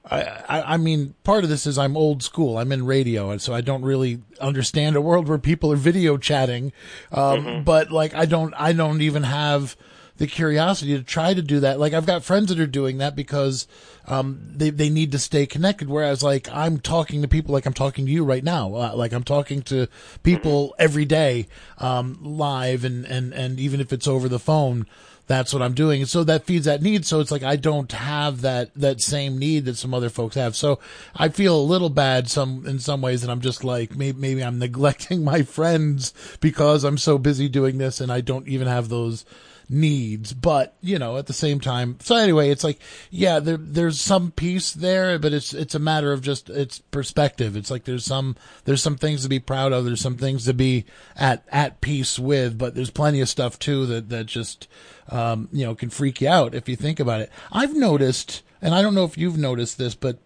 I, 0.09 0.21
I, 0.21 0.73
I 0.73 0.77
mean, 0.77 1.13
part 1.23 1.43
of 1.43 1.49
this 1.49 1.67
is 1.67 1.77
I'm 1.77 1.97
old 1.97 2.23
school. 2.23 2.57
I'm 2.57 2.71
in 2.71 2.85
radio, 2.85 3.31
and 3.31 3.41
so 3.41 3.53
I 3.53 3.61
don't 3.61 3.83
really 3.83 4.21
understand 4.39 4.95
a 4.95 5.01
world 5.01 5.27
where 5.27 5.37
people 5.37 5.71
are 5.71 5.75
video 5.75 6.17
chatting. 6.17 6.71
Um, 7.11 7.63
But 7.63 7.91
like, 7.91 8.13
I 8.13 8.25
don't, 8.25 8.53
I 8.57 8.71
don't 8.73 9.01
even 9.01 9.23
have 9.23 9.75
the 10.19 10.27
curiosity 10.27 10.95
to 10.95 11.03
try 11.03 11.33
to 11.33 11.41
do 11.41 11.61
that. 11.61 11.79
Like 11.79 11.93
I've 11.93 12.05
got 12.05 12.23
friends 12.23 12.49
that 12.49 12.59
are 12.59 12.67
doing 12.67 12.99
that 12.99 13.15
because 13.15 13.67
um, 14.05 14.41
they 14.53 14.69
they 14.69 14.89
need 14.89 15.11
to 15.13 15.19
stay 15.19 15.45
connected. 15.45 15.89
Whereas 15.89 16.21
like 16.21 16.47
I'm 16.51 16.79
talking 16.79 17.21
to 17.21 17.27
people 17.27 17.53
like 17.53 17.65
I'm 17.65 17.73
talking 17.73 18.05
to 18.05 18.11
you 18.11 18.23
right 18.23 18.43
now. 18.43 18.75
Uh, 18.75 18.91
like 18.95 19.13
I'm 19.13 19.23
talking 19.23 19.61
to 19.63 19.87
people 20.21 20.75
every 20.77 21.05
day 21.05 21.47
um, 21.79 22.19
live 22.21 22.83
and 22.83 23.05
and 23.05 23.33
and 23.33 23.59
even 23.59 23.79
if 23.79 23.91
it's 23.91 24.07
over 24.07 24.29
the 24.29 24.39
phone. 24.39 24.85
That's 25.27 25.53
what 25.53 25.61
I'm 25.61 25.75
doing. 25.75 26.01
And 26.01 26.09
so 26.09 26.23
that 26.23 26.45
feeds 26.45 26.65
that 26.65 26.81
need. 26.81 27.05
So 27.05 27.19
it's 27.19 27.29
like 27.29 27.43
I 27.43 27.55
don't 27.55 27.91
have 27.91 28.41
that, 28.41 28.73
that 28.73 28.99
same 28.99 29.37
need 29.37 29.65
that 29.65 29.77
some 29.77 29.93
other 29.93 30.09
folks 30.09 30.33
have. 30.35 30.55
So 30.55 30.79
I 31.15 31.29
feel 31.29 31.55
a 31.55 31.61
little 31.61 31.91
bad 31.91 32.27
some, 32.31 32.65
in 32.65 32.79
some 32.79 33.03
ways 33.03 33.21
that 33.21 33.29
I'm 33.29 33.39
just 33.39 33.63
like, 33.63 33.95
maybe, 33.95 34.19
maybe 34.19 34.43
I'm 34.43 34.57
neglecting 34.67 35.23
my 35.23 35.43
friends 35.43 36.15
because 36.39 36.83
I'm 36.83 36.97
so 36.97 37.19
busy 37.19 37.47
doing 37.47 37.77
this 37.77 38.01
and 38.01 38.11
I 38.11 38.21
don't 38.21 38.47
even 38.47 38.67
have 38.67 38.89
those 38.89 39.23
needs, 39.69 40.33
but 40.33 40.75
you 40.81 40.97
know, 40.97 41.17
at 41.17 41.27
the 41.27 41.33
same 41.33 41.59
time. 41.59 41.97
So 42.01 42.15
anyway, 42.15 42.49
it's 42.49 42.63
like, 42.63 42.79
yeah, 43.11 43.39
there, 43.39 43.57
there's 43.57 44.01
some 44.01 44.31
peace 44.31 44.73
there, 44.73 45.19
but 45.19 45.31
it's, 45.31 45.53
it's 45.53 45.75
a 45.75 45.79
matter 45.79 46.11
of 46.11 46.21
just, 46.21 46.49
it's 46.49 46.79
perspective. 46.79 47.55
It's 47.55 47.69
like 47.69 47.83
there's 47.83 48.05
some, 48.05 48.35
there's 48.65 48.81
some 48.81 48.97
things 48.97 49.21
to 49.23 49.29
be 49.29 49.39
proud 49.39 49.71
of. 49.71 49.85
There's 49.85 50.01
some 50.01 50.17
things 50.17 50.45
to 50.45 50.53
be 50.53 50.85
at, 51.15 51.43
at 51.49 51.81
peace 51.81 52.17
with, 52.17 52.57
but 52.57 52.73
there's 52.73 52.89
plenty 52.89 53.21
of 53.21 53.29
stuff 53.29 53.59
too 53.59 53.85
that, 53.85 54.09
that 54.09 54.25
just, 54.25 54.67
um, 55.09 55.49
you 55.51 55.65
know, 55.65 55.75
can 55.75 55.89
freak 55.89 56.21
you 56.21 56.29
out 56.29 56.55
if 56.55 56.67
you 56.67 56.75
think 56.75 56.99
about 56.99 57.21
it. 57.21 57.31
I've 57.51 57.75
noticed, 57.75 58.41
and 58.61 58.73
I 58.73 58.81
don't 58.81 58.95
know 58.95 59.05
if 59.05 59.17
you've 59.17 59.37
noticed 59.37 59.77
this, 59.77 59.93
but 59.93 60.17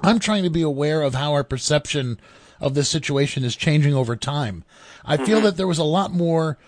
I'm 0.00 0.18
trying 0.18 0.42
to 0.42 0.50
be 0.50 0.62
aware 0.62 1.02
of 1.02 1.14
how 1.14 1.32
our 1.32 1.44
perception 1.44 2.18
of 2.60 2.74
this 2.74 2.88
situation 2.88 3.44
is 3.44 3.54
changing 3.54 3.94
over 3.94 4.16
time. 4.16 4.64
I 5.04 5.18
feel 5.18 5.40
that 5.42 5.56
there 5.56 5.68
was 5.68 5.78
a 5.78 5.84
lot 5.84 6.12
more. 6.12 6.58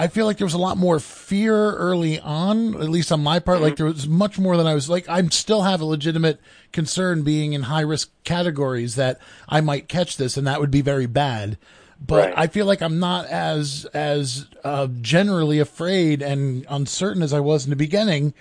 I 0.00 0.06
feel 0.06 0.26
like 0.26 0.38
there 0.38 0.46
was 0.46 0.54
a 0.54 0.58
lot 0.58 0.76
more 0.76 1.00
fear 1.00 1.72
early 1.72 2.20
on, 2.20 2.74
at 2.76 2.88
least 2.88 3.10
on 3.10 3.20
my 3.20 3.40
part. 3.40 3.60
Like 3.60 3.76
there 3.76 3.86
was 3.86 4.06
much 4.06 4.38
more 4.38 4.56
than 4.56 4.66
I 4.66 4.74
was 4.74 4.88
like. 4.88 5.08
I 5.08 5.26
still 5.28 5.62
have 5.62 5.80
a 5.80 5.84
legitimate 5.84 6.40
concern 6.72 7.22
being 7.22 7.52
in 7.52 7.62
high 7.62 7.80
risk 7.80 8.10
categories 8.22 8.94
that 8.94 9.18
I 9.48 9.60
might 9.60 9.88
catch 9.88 10.16
this 10.16 10.36
and 10.36 10.46
that 10.46 10.60
would 10.60 10.70
be 10.70 10.82
very 10.82 11.06
bad. 11.06 11.58
But 12.00 12.26
Right. 12.28 12.34
I 12.36 12.46
feel 12.46 12.64
like 12.64 12.80
I'm 12.80 13.00
not 13.00 13.26
as 13.26 13.86
as 13.92 14.46
uh, 14.62 14.86
generally 15.00 15.58
afraid 15.58 16.22
and 16.22 16.64
uncertain 16.68 17.22
as 17.22 17.32
I 17.32 17.40
was 17.40 17.64
in 17.64 17.70
the 17.70 17.76
beginning 17.76 18.34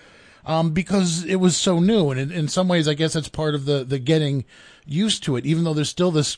um, 0.48 0.72
because 0.72 1.26
it 1.26 1.36
was 1.36 1.58
so 1.58 1.80
new. 1.80 2.10
And 2.10 2.20
in, 2.20 2.32
in 2.32 2.48
some 2.48 2.70
ways, 2.70 2.88
I 2.88 2.94
guess 2.94 3.14
that's 3.14 3.28
part 3.28 3.54
of 3.54 3.66
the, 3.66 3.84
the 3.84 4.00
getting 4.00 4.46
used 4.86 5.24
to 5.24 5.36
it, 5.36 5.46
even 5.46 5.66
though 5.66 5.74
there's 5.74 5.90
still 5.90 6.10
this 6.10 6.38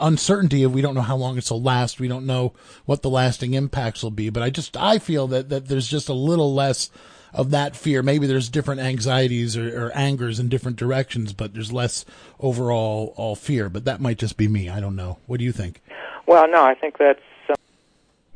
uncertainty 0.00 0.62
of 0.62 0.72
we 0.72 0.80
don't 0.80 0.94
know 0.94 1.02
how 1.02 1.16
long 1.16 1.36
this 1.36 1.50
will 1.50 1.62
last. 1.62 2.00
We 2.00 2.08
don't 2.08 2.26
know 2.26 2.54
what 2.86 3.02
the 3.02 3.10
lasting 3.10 3.52
impacts 3.52 4.02
will 4.02 4.10
be. 4.10 4.30
But 4.30 4.42
I 4.42 4.48
just, 4.48 4.74
I 4.78 4.98
feel 4.98 5.26
that, 5.28 5.50
that 5.50 5.68
there's 5.68 5.86
just 5.86 6.08
a 6.08 6.14
little 6.14 6.54
less 6.54 6.90
of 7.34 7.50
that 7.50 7.76
fear. 7.76 8.02
Maybe 8.02 8.26
there's 8.26 8.48
different 8.48 8.80
anxieties 8.80 9.54
or, 9.54 9.86
or 9.86 9.92
angers 9.96 10.40
in 10.40 10.48
different 10.48 10.78
directions, 10.78 11.34
but 11.34 11.52
there's 11.52 11.72
less 11.72 12.06
overall 12.40 13.12
all 13.18 13.36
fear. 13.36 13.68
But 13.68 13.84
that 13.84 14.00
might 14.00 14.18
just 14.18 14.38
be 14.38 14.48
me. 14.48 14.70
I 14.70 14.80
don't 14.80 14.96
know. 14.96 15.18
What 15.26 15.38
do 15.38 15.44
you 15.44 15.52
think? 15.52 15.82
Well, 16.26 16.48
no, 16.48 16.64
I 16.64 16.74
think 16.74 16.96
that's 16.96 17.20
something 17.46 17.62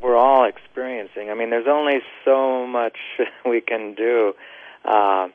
we're 0.03 0.17
all 0.17 0.45
experiencing. 0.45 1.31
I 1.31 1.35
mean, 1.35 1.49
there's 1.49 1.69
only 1.69 2.01
so 2.23 2.67
much 2.67 2.99
we 3.47 3.63
can 3.63 3.95
do. 3.95 4.35
Uh, 4.87 5.29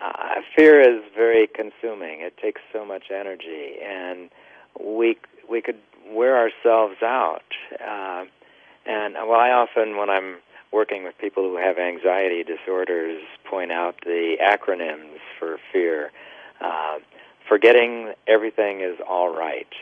uh, 0.00 0.34
fear 0.54 0.80
is 0.80 1.02
very 1.14 1.48
consuming. 1.48 2.20
It 2.20 2.36
takes 2.36 2.60
so 2.72 2.84
much 2.84 3.10
energy, 3.10 3.74
and 3.84 4.30
we 4.80 5.18
we 5.50 5.60
could 5.60 5.78
wear 6.08 6.36
ourselves 6.36 7.02
out. 7.02 7.42
Uh, 7.72 8.24
and 8.86 9.14
well, 9.14 9.40
I 9.40 9.50
often, 9.50 9.96
when 9.96 10.08
I'm 10.08 10.36
working 10.72 11.04
with 11.04 11.16
people 11.18 11.42
who 11.42 11.56
have 11.56 11.78
anxiety 11.78 12.44
disorders, 12.44 13.22
point 13.44 13.72
out 13.72 13.96
the 14.04 14.36
acronyms 14.40 15.18
for 15.38 15.58
fear. 15.72 16.10
Uh, 16.60 16.98
forgetting 17.48 18.12
everything 18.26 18.80
is 18.80 18.98
all 19.08 19.34
right. 19.34 19.72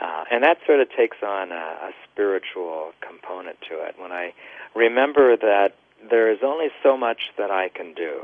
Uh, 0.00 0.24
and 0.30 0.42
that 0.42 0.58
sort 0.66 0.80
of 0.80 0.90
takes 0.90 1.18
on 1.22 1.52
a, 1.52 1.54
a 1.54 1.90
spiritual 2.10 2.92
component 3.00 3.56
to 3.68 3.74
it. 3.84 3.94
When 3.98 4.10
I 4.10 4.32
remember 4.74 5.36
that 5.36 5.74
there 6.10 6.30
is 6.32 6.38
only 6.42 6.68
so 6.82 6.96
much 6.96 7.30
that 7.38 7.50
I 7.50 7.68
can 7.68 7.94
do. 7.94 8.22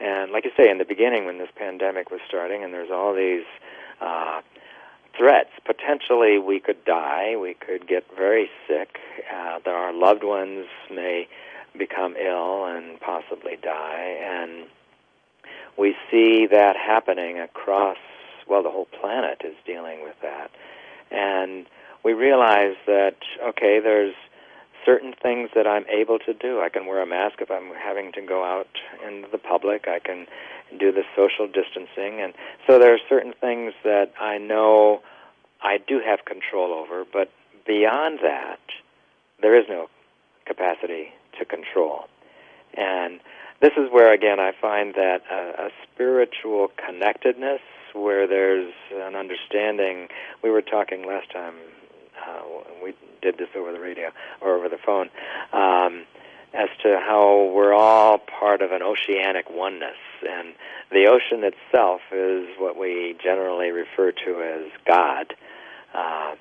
And 0.00 0.32
like 0.32 0.44
you 0.44 0.52
say, 0.56 0.70
in 0.70 0.78
the 0.78 0.84
beginning 0.84 1.26
when 1.26 1.38
this 1.38 1.50
pandemic 1.56 2.10
was 2.10 2.20
starting 2.26 2.62
and 2.62 2.72
there's 2.72 2.90
all 2.90 3.14
these 3.14 3.44
uh, 4.00 4.40
threats, 5.16 5.50
potentially 5.64 6.38
we 6.38 6.60
could 6.60 6.84
die, 6.84 7.36
we 7.36 7.54
could 7.54 7.86
get 7.88 8.04
very 8.16 8.48
sick, 8.66 8.98
uh, 9.32 9.58
that 9.64 9.74
our 9.74 9.92
loved 9.92 10.22
ones 10.22 10.66
may 10.90 11.28
become 11.76 12.14
ill 12.16 12.64
and 12.64 13.00
possibly 13.00 13.56
die. 13.60 14.18
And 14.22 14.66
we 15.76 15.94
see 16.10 16.46
that 16.46 16.76
happening 16.76 17.38
across, 17.38 17.98
well, 18.48 18.62
the 18.62 18.70
whole 18.70 18.88
planet 19.00 19.42
is 19.44 19.54
dealing 19.66 20.02
with 20.02 20.16
that. 20.22 20.50
And 21.10 21.66
we 22.04 22.12
realize 22.12 22.76
that, 22.86 23.16
okay, 23.48 23.80
there's 23.80 24.14
certain 24.88 25.12
things 25.22 25.50
that 25.54 25.66
I'm 25.66 25.84
able 25.88 26.18
to 26.20 26.32
do. 26.32 26.62
I 26.62 26.70
can 26.70 26.86
wear 26.86 27.02
a 27.02 27.06
mask 27.06 27.42
if 27.42 27.50
I'm 27.50 27.72
having 27.74 28.10
to 28.12 28.22
go 28.22 28.42
out 28.42 28.68
into 29.06 29.28
the 29.30 29.36
public. 29.36 29.84
I 29.86 29.98
can 29.98 30.26
do 30.78 30.92
the 30.92 31.02
social 31.14 31.46
distancing. 31.46 32.22
And 32.22 32.32
so 32.66 32.78
there 32.78 32.94
are 32.94 32.98
certain 33.06 33.34
things 33.38 33.74
that 33.84 34.12
I 34.18 34.38
know 34.38 35.02
I 35.60 35.76
do 35.76 36.00
have 36.00 36.24
control 36.24 36.72
over, 36.72 37.04
but 37.04 37.30
beyond 37.66 38.20
that, 38.22 38.60
there 39.42 39.58
is 39.60 39.66
no 39.68 39.88
capacity 40.46 41.08
to 41.38 41.44
control. 41.44 42.08
And 42.72 43.20
this 43.60 43.72
is 43.76 43.92
where, 43.92 44.14
again, 44.14 44.40
I 44.40 44.52
find 44.58 44.94
that 44.94 45.20
a, 45.30 45.66
a 45.66 45.70
spiritual 45.84 46.68
connectedness, 46.82 47.60
where 47.92 48.26
there's 48.26 48.72
an 48.94 49.16
understanding. 49.16 50.08
We 50.42 50.50
were 50.50 50.62
talking 50.62 51.06
last 51.06 51.30
time, 51.30 51.54
uh, 52.26 52.42
we 52.82 52.94
did 53.20 53.38
this 53.38 53.48
over 53.56 53.72
the 53.72 53.80
radio 53.80 54.10
or 54.40 54.56
over 54.56 54.68
the 54.68 54.78
phone, 54.78 55.10
um, 55.52 56.04
as 56.54 56.68
to 56.82 56.98
how 56.98 57.50
we're 57.54 57.74
all 57.74 58.18
part 58.18 58.62
of 58.62 58.72
an 58.72 58.82
oceanic 58.82 59.50
oneness. 59.50 59.96
And 60.28 60.54
the 60.90 61.06
ocean 61.06 61.44
itself 61.44 62.00
is 62.12 62.48
what 62.58 62.76
we 62.78 63.16
generally 63.22 63.70
refer 63.70 64.12
to 64.12 64.42
as 64.42 64.70
God, 64.86 65.34
uh, 65.94 66.34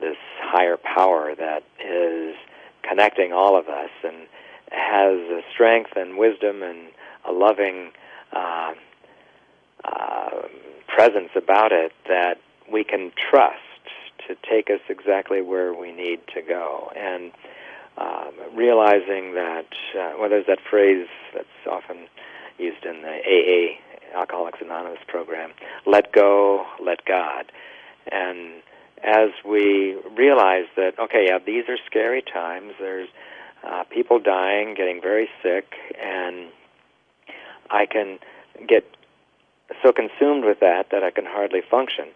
this 0.00 0.16
higher 0.40 0.76
power 0.76 1.34
that 1.34 1.62
is 1.84 2.34
connecting 2.82 3.32
all 3.32 3.58
of 3.58 3.68
us 3.68 3.90
and 4.02 4.26
has 4.70 5.18
a 5.30 5.42
strength 5.52 5.92
and 5.96 6.18
wisdom 6.18 6.62
and 6.62 6.88
a 7.24 7.32
loving 7.32 7.92
uh, 8.32 8.72
uh, 9.84 10.30
presence 10.88 11.30
about 11.36 11.72
it 11.72 11.92
that 12.08 12.38
we 12.70 12.84
can 12.84 13.12
trust 13.30 13.60
to 14.28 14.36
take 14.48 14.70
us 14.70 14.80
exactly 14.88 15.42
where 15.42 15.72
we 15.74 15.92
need 15.92 16.20
to 16.34 16.42
go. 16.42 16.90
And 16.96 17.32
um, 17.96 18.32
realizing 18.54 19.34
that, 19.34 19.66
uh, 19.98 20.12
well, 20.18 20.28
there's 20.28 20.46
that 20.46 20.58
phrase 20.68 21.06
that's 21.32 21.46
often 21.70 22.06
used 22.58 22.84
in 22.84 23.02
the 23.02 23.08
AA, 23.08 24.18
Alcoholics 24.18 24.58
Anonymous 24.60 25.00
program, 25.08 25.50
let 25.86 26.12
go, 26.12 26.64
let 26.82 27.04
God. 27.04 27.50
And 28.10 28.62
as 29.02 29.30
we 29.44 29.96
realize 30.16 30.66
that, 30.76 30.98
okay, 30.98 31.26
yeah, 31.28 31.38
these 31.44 31.64
are 31.68 31.76
scary 31.86 32.22
times, 32.22 32.72
there's 32.80 33.08
uh, 33.66 33.84
people 33.84 34.18
dying, 34.18 34.74
getting 34.74 35.00
very 35.00 35.28
sick, 35.42 35.74
and 36.02 36.48
I 37.70 37.86
can 37.86 38.18
get 38.68 38.84
so 39.82 39.92
consumed 39.92 40.44
with 40.44 40.60
that 40.60 40.90
that 40.90 41.02
I 41.02 41.10
can 41.10 41.24
hardly 41.26 41.60
function. 41.70 42.06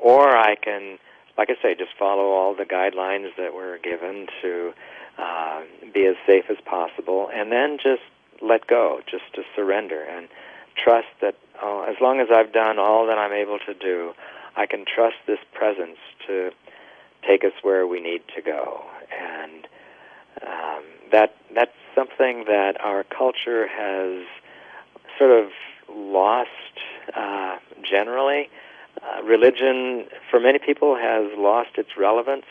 Or 0.00 0.36
I 0.36 0.56
can, 0.56 0.98
like 1.40 1.48
I 1.48 1.62
say, 1.62 1.74
just 1.74 1.92
follow 1.98 2.32
all 2.32 2.54
the 2.54 2.66
guidelines 2.66 3.34
that 3.38 3.54
were 3.54 3.78
given 3.82 4.26
to 4.42 4.74
uh, 5.16 5.62
be 5.90 6.04
as 6.04 6.16
safe 6.26 6.44
as 6.50 6.58
possible, 6.66 7.30
and 7.32 7.50
then 7.50 7.78
just 7.82 8.02
let 8.42 8.66
go, 8.66 9.00
just 9.10 9.24
to 9.36 9.42
surrender 9.56 10.02
and 10.02 10.28
trust 10.76 11.08
that 11.22 11.36
oh, 11.62 11.86
as 11.88 11.96
long 11.98 12.20
as 12.20 12.28
I've 12.30 12.52
done 12.52 12.78
all 12.78 13.06
that 13.06 13.16
I'm 13.16 13.32
able 13.32 13.58
to 13.60 13.72
do, 13.72 14.12
I 14.54 14.66
can 14.66 14.84
trust 14.84 15.16
this 15.26 15.38
presence 15.54 15.96
to 16.26 16.50
take 17.26 17.42
us 17.42 17.52
where 17.62 17.86
we 17.86 18.02
need 18.02 18.20
to 18.36 18.42
go. 18.42 18.84
And 19.10 19.66
um, 20.42 20.84
that 21.10 21.36
that's 21.54 21.72
something 21.94 22.44
that 22.48 22.78
our 22.82 23.02
culture 23.02 23.66
has 23.66 24.26
sort 25.18 25.30
of 25.42 25.50
lost 25.88 26.50
uh, 27.16 27.56
generally. 27.82 28.50
Uh, 29.02 29.22
religion, 29.22 30.04
for 30.30 30.40
many 30.40 30.58
people, 30.58 30.96
has 30.96 31.30
lost 31.36 31.70
its 31.76 31.90
relevance, 31.98 32.46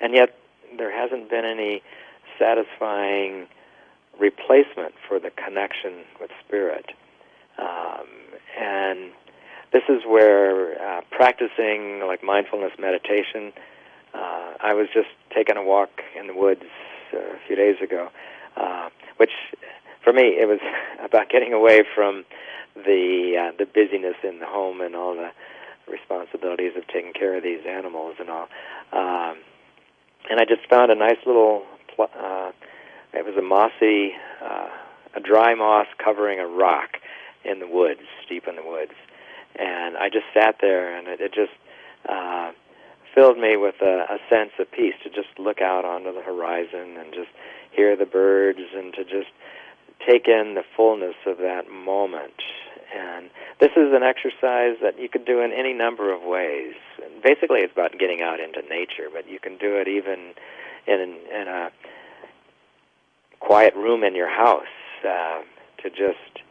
and 0.00 0.14
yet 0.14 0.34
there 0.76 0.90
hasn't 0.90 1.30
been 1.30 1.44
any 1.44 1.82
satisfying 2.38 3.46
replacement 4.18 4.94
for 5.06 5.20
the 5.20 5.30
connection 5.30 6.04
with 6.20 6.30
spirit. 6.44 6.86
Um, 7.58 8.06
and 8.58 9.10
this 9.72 9.82
is 9.88 10.02
where 10.06 10.80
uh, 10.80 11.00
practicing 11.10 12.02
like 12.06 12.22
mindfulness 12.22 12.72
meditation. 12.78 13.52
Uh, 14.14 14.54
I 14.60 14.74
was 14.74 14.88
just 14.92 15.08
taking 15.34 15.56
a 15.56 15.62
walk 15.62 15.90
in 16.18 16.26
the 16.26 16.34
woods 16.34 16.64
uh, 17.12 17.18
a 17.18 17.38
few 17.46 17.56
days 17.56 17.76
ago, 17.82 18.08
uh, 18.56 18.88
which 19.18 19.30
for 20.02 20.12
me 20.12 20.22
it 20.22 20.48
was 20.48 20.60
about 21.04 21.28
getting 21.28 21.52
away 21.52 21.82
from 21.94 22.24
the 22.74 23.48
uh, 23.48 23.56
the 23.58 23.66
busyness 23.66 24.16
in 24.22 24.38
the 24.38 24.46
home 24.46 24.80
and 24.80 24.94
all 24.94 25.14
the 25.14 25.30
responsibilities 25.88 26.72
of 26.76 26.86
taking 26.88 27.12
care 27.12 27.36
of 27.36 27.42
these 27.42 27.60
animals 27.68 28.16
and 28.18 28.30
all. 28.30 28.48
Um, 28.92 29.38
and 30.28 30.40
I 30.40 30.44
just 30.44 30.68
found 30.68 30.90
a 30.90 30.94
nice 30.94 31.18
little. 31.26 31.64
Pl- 31.94 32.10
uh, 32.18 32.52
it 33.14 33.24
was 33.24 33.36
a 33.38 33.42
mossy, 33.42 34.12
uh, 34.42 34.68
a 35.14 35.20
dry 35.20 35.54
moss 35.54 35.86
covering 36.02 36.38
a 36.38 36.46
rock 36.46 36.98
in 37.44 37.60
the 37.60 37.66
woods, 37.66 38.02
deep 38.28 38.46
in 38.48 38.56
the 38.56 38.64
woods, 38.64 38.92
and 39.58 39.96
I 39.96 40.08
just 40.08 40.26
sat 40.34 40.56
there, 40.60 40.96
and 40.96 41.08
it, 41.08 41.20
it 41.20 41.32
just 41.32 41.52
uh, 42.08 42.52
filled 43.14 43.38
me 43.38 43.56
with 43.56 43.76
a, 43.80 44.04
a 44.10 44.18
sense 44.28 44.50
of 44.58 44.70
peace 44.70 44.94
to 45.04 45.08
just 45.08 45.38
look 45.38 45.62
out 45.62 45.84
onto 45.84 46.12
the 46.12 46.22
horizon 46.22 46.96
and 46.98 47.14
just 47.14 47.30
hear 47.72 47.96
the 47.96 48.04
birds 48.04 48.58
and 48.74 48.92
to 48.94 49.04
just 49.04 49.30
take 50.06 50.28
in 50.28 50.54
the 50.54 50.64
fullness 50.76 51.14
of 51.26 51.38
that 51.38 51.70
moment. 51.70 52.34
And 52.94 53.30
this 53.60 53.70
is 53.76 53.92
an 53.92 54.02
exercise 54.02 54.76
that 54.82 54.98
you 54.98 55.08
can 55.08 55.24
do 55.24 55.40
in 55.40 55.52
any 55.52 55.72
number 55.72 56.12
of 56.12 56.22
ways. 56.22 56.74
And 57.02 57.22
basically, 57.22 57.60
it's 57.60 57.72
about 57.72 57.98
getting 57.98 58.22
out 58.22 58.40
into 58.40 58.62
nature, 58.68 59.08
but 59.12 59.28
you 59.28 59.38
can 59.38 59.56
do 59.58 59.76
it 59.76 59.88
even 59.88 60.34
in 60.86 61.16
in 61.32 61.48
a 61.48 61.70
quiet 63.40 63.74
room 63.74 64.02
in 64.02 64.14
your 64.14 64.30
house 64.30 64.64
uh, 65.06 65.40
to 65.82 65.90
just 65.90 66.44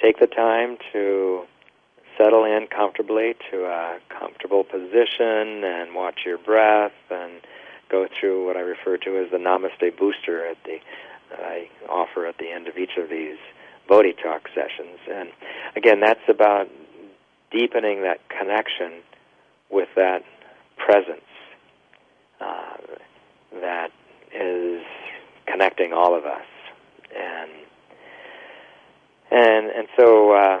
take 0.00 0.18
the 0.18 0.26
time 0.26 0.76
to 0.92 1.42
settle 2.18 2.44
in 2.44 2.66
comfortably 2.66 3.34
to 3.50 3.64
a 3.64 3.98
comfortable 4.08 4.64
position 4.64 5.64
and 5.64 5.94
watch 5.94 6.20
your 6.26 6.38
breath 6.38 6.92
and 7.10 7.40
go 7.90 8.06
through 8.18 8.46
what 8.46 8.56
I 8.56 8.60
refer 8.60 8.96
to 8.98 9.16
as 9.18 9.30
the 9.30 9.38
Namaste 9.38 9.96
booster 9.98 10.46
at 10.46 10.56
the 10.64 10.78
that 11.30 11.40
I 11.40 11.68
offer 11.88 12.26
at 12.26 12.36
the 12.38 12.50
end 12.50 12.68
of 12.68 12.76
each 12.76 12.98
of 12.98 13.08
these 13.08 13.38
Bodhi 13.92 14.14
Talk 14.14 14.48
sessions. 14.54 14.98
And 15.06 15.28
again, 15.76 16.00
that's 16.00 16.26
about 16.26 16.66
deepening 17.50 18.00
that 18.04 18.26
connection 18.30 19.02
with 19.70 19.88
that 19.96 20.22
presence 20.78 21.20
uh, 22.40 22.78
that 23.60 23.90
is 24.34 24.82
connecting 25.44 25.92
all 25.92 26.16
of 26.16 26.24
us. 26.24 26.46
And 27.14 27.50
and 29.30 29.66
and 29.66 29.88
so 29.98 30.32
uh, 30.32 30.60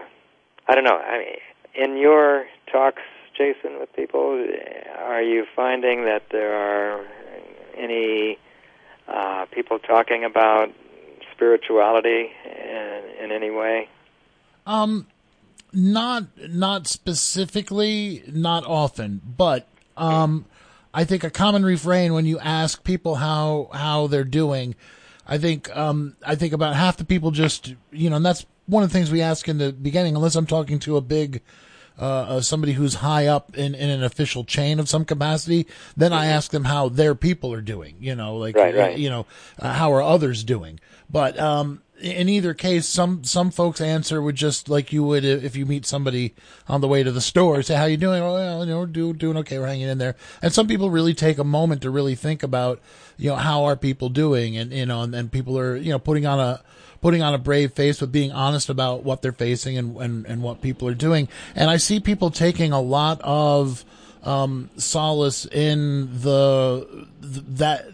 I 0.68 0.74
don't 0.74 0.84
know. 0.84 0.98
I 0.98 1.16
mean, 1.16 1.36
in 1.74 1.96
your 1.96 2.44
talks, 2.70 3.00
Jason, 3.34 3.80
with 3.80 3.90
people, 3.96 4.46
are 4.98 5.22
you 5.22 5.46
finding 5.56 6.04
that 6.04 6.24
there 6.30 6.54
are 6.54 7.06
any 7.78 8.36
uh, 9.08 9.46
people 9.50 9.78
talking 9.78 10.22
about 10.22 10.68
spirituality 11.42 12.30
in, 12.44 13.24
in 13.24 13.32
any 13.32 13.50
way? 13.50 13.88
Um, 14.64 15.08
not 15.72 16.26
not 16.48 16.86
specifically, 16.86 18.22
not 18.28 18.64
often, 18.64 19.20
but 19.36 19.66
um, 19.96 20.46
I 20.94 21.04
think 21.04 21.24
a 21.24 21.30
common 21.30 21.64
refrain 21.64 22.14
when 22.14 22.26
you 22.26 22.38
ask 22.38 22.84
people 22.84 23.16
how 23.16 23.70
how 23.72 24.06
they're 24.06 24.22
doing, 24.22 24.76
I 25.26 25.38
think 25.38 25.74
um, 25.76 26.16
I 26.24 26.36
think 26.36 26.52
about 26.52 26.76
half 26.76 26.96
the 26.96 27.04
people 27.04 27.32
just 27.32 27.74
you 27.90 28.08
know, 28.08 28.16
and 28.16 28.24
that's 28.24 28.46
one 28.66 28.84
of 28.84 28.90
the 28.90 28.92
things 28.92 29.10
we 29.10 29.20
ask 29.20 29.48
in 29.48 29.58
the 29.58 29.72
beginning. 29.72 30.14
Unless 30.14 30.36
I'm 30.36 30.46
talking 30.46 30.78
to 30.80 30.96
a 30.96 31.00
big 31.00 31.42
uh, 31.98 32.04
uh, 32.04 32.40
somebody 32.40 32.72
who's 32.72 32.94
high 32.96 33.26
up 33.26 33.56
in, 33.56 33.74
in 33.74 33.90
an 33.90 34.02
official 34.02 34.44
chain 34.44 34.80
of 34.80 34.88
some 34.88 35.04
capacity, 35.04 35.66
then 35.96 36.12
I 36.12 36.26
ask 36.26 36.50
them 36.50 36.64
how 36.64 36.88
their 36.88 37.14
people 37.14 37.52
are 37.52 37.60
doing. 37.60 37.96
You 38.00 38.14
know, 38.14 38.36
like 38.36 38.56
Right, 38.56 38.74
right. 38.74 38.98
you 38.98 39.10
know, 39.10 39.26
uh, 39.58 39.72
how 39.72 39.92
are 39.92 40.02
others 40.02 40.44
doing? 40.44 40.80
But 41.10 41.38
um, 41.38 41.82
in 42.00 42.28
either 42.28 42.54
case, 42.54 42.86
some 42.86 43.22
some 43.22 43.50
folks 43.50 43.80
answer 43.80 44.20
with 44.20 44.34
just 44.34 44.68
like 44.68 44.92
you 44.92 45.04
would 45.04 45.24
if 45.24 45.54
you 45.54 45.66
meet 45.66 45.86
somebody 45.86 46.34
on 46.66 46.80
the 46.80 46.88
way 46.88 47.02
to 47.02 47.12
the 47.12 47.20
store, 47.20 47.62
say 47.62 47.76
how 47.76 47.84
you 47.84 47.96
doing? 47.96 48.22
Oh, 48.22 48.34
well, 48.34 48.64
you 48.64 48.70
know, 48.72 48.86
do, 48.86 49.12
doing 49.12 49.36
okay, 49.38 49.58
we're 49.58 49.66
hanging 49.66 49.88
in 49.88 49.98
there. 49.98 50.16
And 50.40 50.52
some 50.52 50.66
people 50.66 50.90
really 50.90 51.14
take 51.14 51.38
a 51.38 51.44
moment 51.44 51.82
to 51.82 51.90
really 51.90 52.14
think 52.14 52.42
about, 52.42 52.80
you 53.18 53.30
know, 53.30 53.36
how 53.36 53.64
are 53.64 53.76
people 53.76 54.08
doing, 54.08 54.56
and 54.56 54.72
you 54.72 54.86
know, 54.86 55.02
and, 55.02 55.14
and 55.14 55.30
people 55.30 55.58
are 55.58 55.76
you 55.76 55.90
know 55.90 55.98
putting 55.98 56.26
on 56.26 56.40
a 56.40 56.62
putting 57.02 57.20
on 57.20 57.34
a 57.34 57.38
brave 57.38 57.72
face 57.72 58.00
but 58.00 58.10
being 58.10 58.32
honest 58.32 58.70
about 58.70 59.02
what 59.02 59.20
they're 59.20 59.32
facing 59.32 59.76
and, 59.76 59.96
and, 59.98 60.24
and 60.24 60.42
what 60.42 60.62
people 60.62 60.88
are 60.88 60.94
doing. 60.94 61.28
And 61.54 61.68
I 61.68 61.76
see 61.76 62.00
people 62.00 62.30
taking 62.30 62.72
a 62.72 62.80
lot 62.80 63.20
of 63.22 63.84
um, 64.22 64.70
solace 64.76 65.44
in 65.46 66.22
the 66.22 67.06
that 67.20 67.86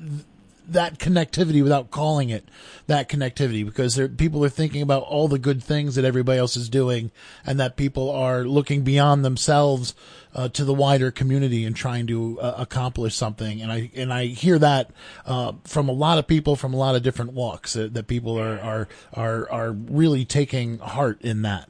that 0.69 0.99
connectivity 0.99 1.63
without 1.63 1.91
calling 1.91 2.29
it 2.29 2.49
that 2.87 3.09
connectivity 3.09 3.65
because 3.65 4.01
people 4.17 4.45
are 4.45 4.51
thinking 4.51 4.83
about 4.83 5.03
all 5.03 5.27
the 5.27 5.39
good 5.39 5.63
things 5.63 5.95
that 5.95 6.05
everybody 6.05 6.39
else 6.39 6.57
is 6.57 6.69
doing 6.69 7.11
and 7.45 7.59
that 7.59 7.77
people 7.77 8.11
are 8.11 8.45
looking 8.45 8.83
beyond 8.83 9.25
themselves 9.25 9.95
uh, 10.35 10.49
to 10.49 10.65
the 10.65 10.75
wider 10.75 11.11
community 11.11 11.65
and 11.65 11.75
trying 11.75 12.07
to 12.07 12.39
uh, 12.41 12.55
accomplish 12.59 13.15
something. 13.15 13.63
And 13.63 13.73
I 13.73 13.91
and 13.95 14.13
I 14.13 14.27
hear 14.27 14.59
that 14.59 14.91
uh, 15.25 15.53
from 15.65 15.89
a 15.89 15.93
lot 15.93 16.19
of 16.19 16.27
people 16.27 16.55
from 16.55 16.75
a 16.75 16.77
lot 16.77 16.95
of 16.95 17.03
different 17.03 17.33
walks 17.33 17.73
that, 17.73 17.95
that 17.95 18.07
people 18.07 18.39
are, 18.39 18.61
are 18.61 18.89
are 19.15 19.51
are 19.51 19.73
really 19.73 20.25
taking 20.25 20.79
heart 20.79 21.23
in 21.23 21.43
that. 21.43 21.69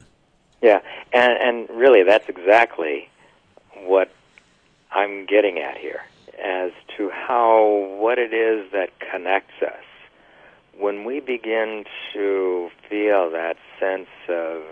Yeah. 0.61 0.81
And 1.13 1.33
and 1.39 1.79
really 1.79 2.03
that's 2.03 2.29
exactly 2.29 3.09
what 3.85 4.11
I'm 4.91 5.25
getting 5.27 5.59
at 5.59 5.79
here 5.79 6.03
as 6.43 6.73
to 6.97 7.11
how 7.11 7.97
what 7.99 8.19
it 8.19 8.33
is 8.33 8.71
that 8.73 8.91
connects 9.01 9.63
us. 9.63 9.85
When 10.79 11.05
we 11.05 11.21
begin 11.21 11.85
to 12.13 12.71
feel 12.89 13.31
that 13.31 13.57
sense 13.81 14.09
of 14.29 14.63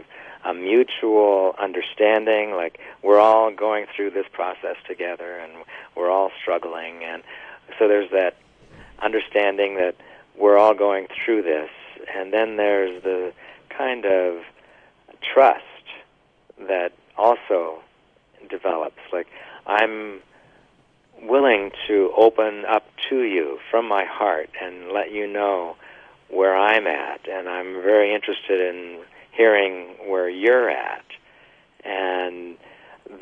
a 0.44 0.54
mutual 0.54 1.56
understanding, 1.58 2.52
like 2.52 2.78
we're 3.02 3.18
all 3.18 3.50
going 3.50 3.86
through 3.94 4.10
this 4.10 4.26
process 4.32 4.76
together 4.86 5.36
and 5.38 5.52
we're 5.96 6.10
all 6.10 6.30
struggling, 6.40 7.02
and 7.02 7.22
so 7.78 7.88
there's 7.88 8.10
that 8.12 8.36
understanding 9.02 9.74
that 9.76 9.96
we're 10.38 10.56
all 10.56 10.74
going 10.74 11.08
through 11.24 11.42
this, 11.42 11.70
and 12.14 12.32
then 12.32 12.56
there's 12.56 13.02
the 13.02 13.32
kind 13.68 14.04
of 14.04 14.42
trust 15.34 15.64
that 16.68 16.92
also 17.18 17.80
develops. 18.48 19.00
Like 19.12 19.26
I'm 19.66 20.20
willing 21.22 21.70
to 21.88 22.12
open 22.16 22.64
up 22.64 22.84
to 23.08 23.22
you 23.22 23.58
from 23.70 23.88
my 23.88 24.04
heart 24.04 24.50
and 24.60 24.92
let 24.92 25.12
you 25.12 25.26
know 25.26 25.76
where 26.28 26.56
I'm 26.56 26.86
at, 26.86 27.28
and 27.28 27.48
I'm 27.48 27.82
very 27.82 28.14
interested 28.14 28.60
in 28.60 29.02
hearing 29.32 29.94
where 30.06 30.28
you're 30.28 30.68
at. 30.70 31.04
And 31.84 32.56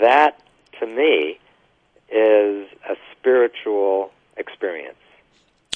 that, 0.00 0.40
to 0.80 0.86
me, 0.86 1.38
is 2.10 2.68
a 2.88 2.96
spiritual 3.12 4.10
experience. 4.36 4.96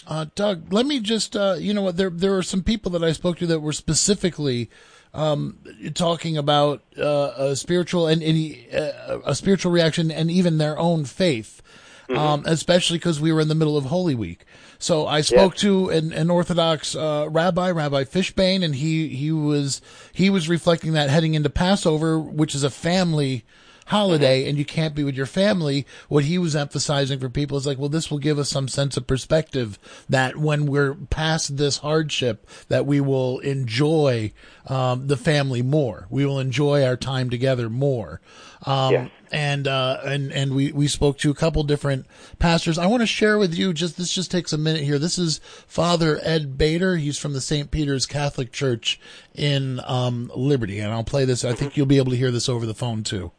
Uh, 0.07 0.26
Doug, 0.35 0.72
let 0.72 0.87
me 0.87 1.00
just, 1.00 1.37
uh, 1.37 1.57
you 1.59 1.74
know 1.74 1.83
what, 1.83 1.96
there, 1.96 2.09
there 2.09 2.37
are 2.37 2.42
some 2.42 2.62
people 2.62 2.90
that 2.92 3.04
I 3.04 3.12
spoke 3.12 3.37
to 3.38 3.46
that 3.48 3.61
were 3.61 3.74
specifically 3.74 4.70
um, 5.12 5.59
talking 5.94 6.38
about 6.38 6.83
uh, 6.98 7.33
a 7.37 7.57
spiritual 7.57 8.07
and 8.07 8.22
any, 8.22 8.70
uh, 8.72 9.18
a 9.26 9.35
spiritual 9.35 9.70
reaction 9.70 10.11
and 10.11 10.31
even 10.31 10.57
their 10.57 10.78
own 10.78 11.04
faith 11.04 11.61
mm-hmm. 12.09 12.18
um, 12.18 12.42
especially 12.47 12.99
because 12.99 13.21
we 13.21 13.33
were 13.33 13.40
in 13.40 13.49
the 13.49 13.55
middle 13.55 13.77
of 13.77 13.87
Holy 13.87 14.14
Week. 14.14 14.44
So 14.79 15.07
I 15.07 15.21
spoke 15.21 15.55
yeah. 15.55 15.68
to 15.68 15.88
an, 15.90 16.12
an 16.12 16.31
Orthodox 16.31 16.94
uh, 16.94 17.29
rabbi, 17.31 17.71
Rabbi 17.71 18.05
Fishbane, 18.05 18.64
and 18.64 18.75
he 18.75 19.09
he 19.09 19.33
was 19.33 19.81
he 20.12 20.31
was 20.31 20.49
reflecting 20.49 20.92
that 20.92 21.11
heading 21.11 21.35
into 21.35 21.51
Passover, 21.51 22.18
which 22.18 22.55
is 22.55 22.62
a 22.62 22.71
family 22.71 23.44
holiday 23.88 24.46
and 24.48 24.59
you 24.59 24.64
can't 24.64 24.94
be 24.94 25.03
with 25.03 25.16
your 25.16 25.27
family, 25.27 25.87
what 26.09 26.24
he 26.24 26.37
was 26.37 26.55
emphasizing 26.55 27.18
for 27.18 27.29
people 27.31 27.57
is 27.57 27.66
like, 27.66 27.79
well, 27.79 27.88
this 27.88 28.11
will 28.11 28.18
give 28.18 28.38
us 28.38 28.51
some 28.51 28.68
sense 28.68 28.96
of 28.96 29.07
perspective 29.07 29.79
that 30.09 30.37
when 30.37 30.66
we're 30.66 30.94
past 30.94 31.57
this 31.57 31.79
hardship, 31.79 32.46
that 32.68 32.85
we 32.85 33.01
will 33.01 33.38
enjoy 33.40 34.31
um, 34.66 35.07
the 35.07 35.16
family 35.16 35.62
more. 35.62 36.07
We 36.11 36.27
will 36.27 36.38
enjoy 36.38 36.85
our 36.85 36.96
time 36.96 37.31
together 37.31 37.70
more. 37.70 38.20
Um, 38.66 38.92
yes. 38.92 39.11
And 39.31 39.68
uh, 39.68 40.01
and 40.07 40.33
and 40.33 40.55
we, 40.55 40.72
we 40.72 40.88
spoke 40.88 41.18
to 41.18 41.31
a 41.31 41.35
couple 41.35 41.62
different 41.62 42.07
pastors. 42.38 42.79
I 42.79 42.87
want 42.87 43.03
to 43.03 43.07
share 43.07 43.37
with 43.37 43.55
you 43.55 43.74
just 43.74 43.98
this 43.98 44.11
just 44.11 44.31
takes 44.31 44.55
a 44.55 44.59
minute 44.59 44.83
here. 44.83 44.98
This 44.98 45.18
is 45.18 45.42
Father 45.66 46.18
Ed 46.22 46.57
Bader. 46.57 46.96
He's 46.96 47.18
from 47.18 47.35
the 47.35 47.40
St. 47.42 47.70
Peter's 47.70 48.07
Catholic 48.07 48.53
Church 48.53 48.98
in 49.35 49.81
um, 49.85 50.33
Liberty, 50.35 50.79
and 50.79 50.92
I'll 50.92 51.05
play 51.05 51.27
this. 51.27 51.44
I 51.44 51.53
think 51.53 51.77
you'll 51.77 51.85
be 51.85 51.98
able 51.98 52.12
to 52.12 52.16
hear 52.16 52.31
this 52.31 52.48
over 52.48 52.64
the 52.64 52.74
phone 52.74 53.03
too. 53.03 53.33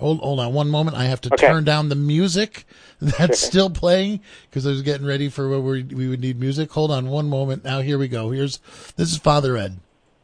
Hold, 0.00 0.20
hold 0.20 0.40
on 0.40 0.54
one 0.54 0.70
moment. 0.70 0.96
I 0.96 1.04
have 1.04 1.20
to 1.22 1.34
okay. 1.34 1.46
turn 1.46 1.64
down 1.64 1.90
the 1.90 1.94
music 1.94 2.64
that's 3.00 3.38
still 3.38 3.68
playing 3.68 4.20
because 4.48 4.66
I 4.66 4.70
was 4.70 4.82
getting 4.82 5.06
ready 5.06 5.28
for 5.28 5.48
where 5.48 5.60
we, 5.60 5.82
we 5.82 6.08
would 6.08 6.20
need 6.20 6.40
music. 6.40 6.70
Hold 6.72 6.90
on 6.90 7.08
one 7.08 7.28
moment. 7.28 7.64
Now 7.64 7.80
here 7.80 7.98
we 7.98 8.08
go. 8.08 8.30
Here's 8.30 8.58
this 8.96 9.12
is 9.12 9.18
Father 9.18 9.56
Ed. 9.58 9.78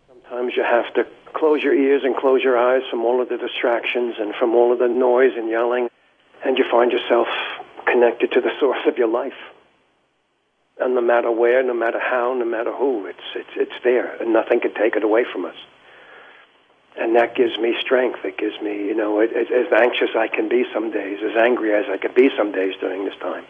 Sometimes 0.09 0.55
you 0.57 0.63
have 0.63 0.93
to 0.95 1.07
close 1.35 1.63
your 1.63 1.75
ears 1.75 2.03
and 2.05 2.17
close 2.17 2.43
your 2.43 2.57
eyes 2.57 2.83
from 2.91 3.05
all 3.05 3.21
of 3.21 3.29
the 3.29 3.37
distractions 3.37 4.15
and 4.19 4.35
from 4.35 4.55
all 4.55 4.73
of 4.73 4.79
the 4.79 4.89
noise 4.89 5.33
and 5.37 5.51
yelling, 5.51 5.89
and 6.43 6.57
you 6.57 6.65
find 6.71 6.91
yourself 6.91 7.29
connected 7.87 8.33
to 8.33 8.41
the 8.41 8.51
source 8.59 8.81
of 8.87 8.97
your 8.97 9.09
life. 9.09 9.37
And 10.79 10.95
no 10.95 11.03
matter 11.03 11.31
where, 11.31 11.63
no 11.63 11.75
matter 11.75 12.01
how, 12.01 12.35
no 12.35 12.47
matter 12.47 12.73
who, 12.73 13.07
it's 13.07 13.19
it's 13.35 13.51
it's 13.57 13.85
there, 13.85 14.17
and 14.17 14.33
nothing 14.33 14.61
can 14.61 14.73
take 14.73 14.97
it 14.97 15.05
away 15.05 15.25
from 15.31 15.45
us 15.45 15.57
and 16.99 17.15
that 17.15 17.35
gives 17.35 17.59
me 17.59 17.77
strength. 17.81 18.25
It 18.25 18.39
gives 18.39 18.61
me, 18.61 18.73
you 18.87 18.95
know, 18.95 19.21
as, 19.21 19.31
as 19.53 19.73
anxious 19.73 20.11
I 20.17 20.29
can 20.29 20.49
be 20.49 20.65
some 20.73 20.91
days, 20.91 21.19
as 21.23 21.37
angry 21.37 21.75
as 21.75 21.85
I 21.89 21.99
can 21.99 22.13
be 22.15 22.31
some 22.37 22.53
days 22.53 22.75
during 22.81 23.05
this 23.05 23.17
time. 23.21 23.45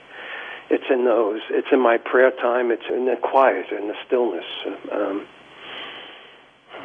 It's 0.68 0.84
in 0.90 1.04
those. 1.04 1.40
It's 1.50 1.68
in 1.70 1.80
my 1.80 1.96
prayer 1.96 2.32
time. 2.32 2.72
It's 2.72 2.86
in 2.90 3.06
the 3.06 3.16
quiet, 3.16 3.70
in 3.70 3.86
the 3.86 3.94
stillness. 4.04 4.44
Um, 4.90 5.26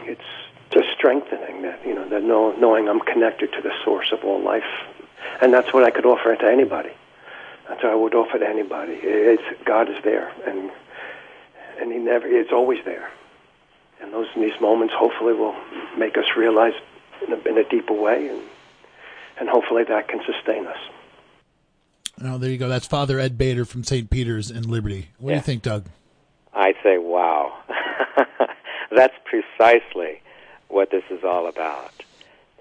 it's 0.03 0.21
just 0.69 0.89
strengthening 0.95 1.63
that, 1.63 1.85
you 1.85 1.95
know, 1.95 2.07
that 2.09 2.21
know, 2.23 2.51
knowing 2.53 2.87
I'm 2.87 2.99
connected 2.99 3.51
to 3.53 3.61
the 3.61 3.71
source 3.83 4.11
of 4.11 4.23
all 4.23 4.41
life, 4.41 4.63
and 5.41 5.51
that's 5.51 5.73
what 5.73 5.83
I 5.83 5.89
could 5.89 6.05
offer 6.05 6.35
to 6.35 6.45
anybody. 6.45 6.91
That's 7.67 7.83
what 7.83 7.91
I 7.91 7.95
would 7.95 8.13
offer 8.13 8.37
to 8.37 8.47
anybody. 8.47 8.99
It's 9.01 9.43
God 9.65 9.89
is 9.89 10.01
there, 10.03 10.31
and 10.45 10.69
and 11.79 11.91
He 11.91 11.97
never. 11.97 12.27
It's 12.27 12.51
always 12.51 12.85
there 12.85 13.09
and 14.01 14.13
those 14.13 14.27
these 14.35 14.59
moments 14.59 14.93
hopefully 14.97 15.33
will 15.33 15.55
make 15.97 16.17
us 16.17 16.25
realize 16.35 16.73
in 17.25 17.33
a, 17.33 17.37
in 17.47 17.57
a 17.57 17.67
deeper 17.69 17.93
way, 17.93 18.27
and 18.27 18.41
and 19.39 19.49
hopefully 19.49 19.83
that 19.83 20.07
can 20.07 20.21
sustain 20.25 20.67
us. 20.67 20.77
Oh, 22.23 22.37
there 22.37 22.51
you 22.51 22.57
go. 22.57 22.69
That's 22.69 22.85
Father 22.85 23.19
Ed 23.19 23.37
Bader 23.37 23.65
from 23.65 23.83
St. 23.83 24.09
Peter's 24.09 24.51
in 24.51 24.69
Liberty. 24.69 25.09
What 25.17 25.31
yeah. 25.31 25.35
do 25.35 25.39
you 25.39 25.43
think, 25.43 25.63
Doug? 25.63 25.85
I 26.53 26.73
say, 26.83 26.97
wow. 26.97 27.57
That's 28.91 29.15
precisely 29.25 30.21
what 30.67 30.91
this 30.91 31.03
is 31.09 31.23
all 31.23 31.47
about. 31.47 31.91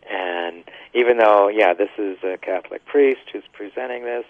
And 0.09 0.65
even 0.95 1.19
though, 1.19 1.49
yeah, 1.49 1.75
this 1.75 1.91
is 1.99 2.19
a 2.23 2.39
Catholic 2.39 2.85
priest 2.87 3.21
who's 3.33 3.45
presenting 3.53 4.05
this, 4.05 4.25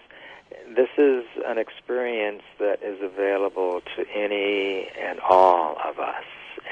this 0.75 0.89
is 0.97 1.23
an 1.45 1.57
experience 1.57 2.43
that 2.59 2.83
is 2.83 3.01
available 3.01 3.81
to 3.95 4.05
any 4.13 4.89
and 4.99 5.19
all 5.21 5.77
of 5.83 5.99
us 5.99 6.23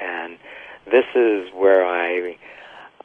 and 0.01 0.37
this 0.85 1.05
is 1.15 1.49
where 1.53 1.85
I 1.85 2.37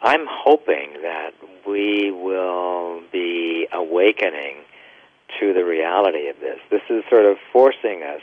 I'm 0.03 0.27
hoping 0.29 0.91
that 1.03 1.33
we 1.67 2.11
will 2.11 3.01
be 3.11 3.67
awakening 3.73 4.57
to 5.41 5.55
the 5.55 5.65
reality 5.65 6.29
of 6.29 6.39
this. 6.41 6.59
This 6.71 6.83
is 6.91 7.03
sort 7.09 7.25
of 7.25 7.39
forcing 7.53 8.03
us 8.03 8.21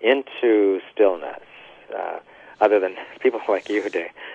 into 0.00 0.80
stillness. 0.92 1.42
Uh, 1.94 2.18
other 2.60 2.78
than 2.78 2.94
people 3.20 3.40
like 3.48 3.68
you, 3.68 3.82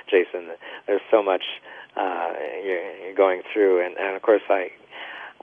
Jason, 0.08 0.50
there's 0.88 1.02
so 1.10 1.24
much 1.24 1.44
uh, 1.96 2.34
you're, 2.63 3.15
going 3.15 3.41
through, 3.54 3.86
and, 3.86 3.98
and 3.98 4.15
of 4.15 4.22
course, 4.22 4.41
I 4.50 4.72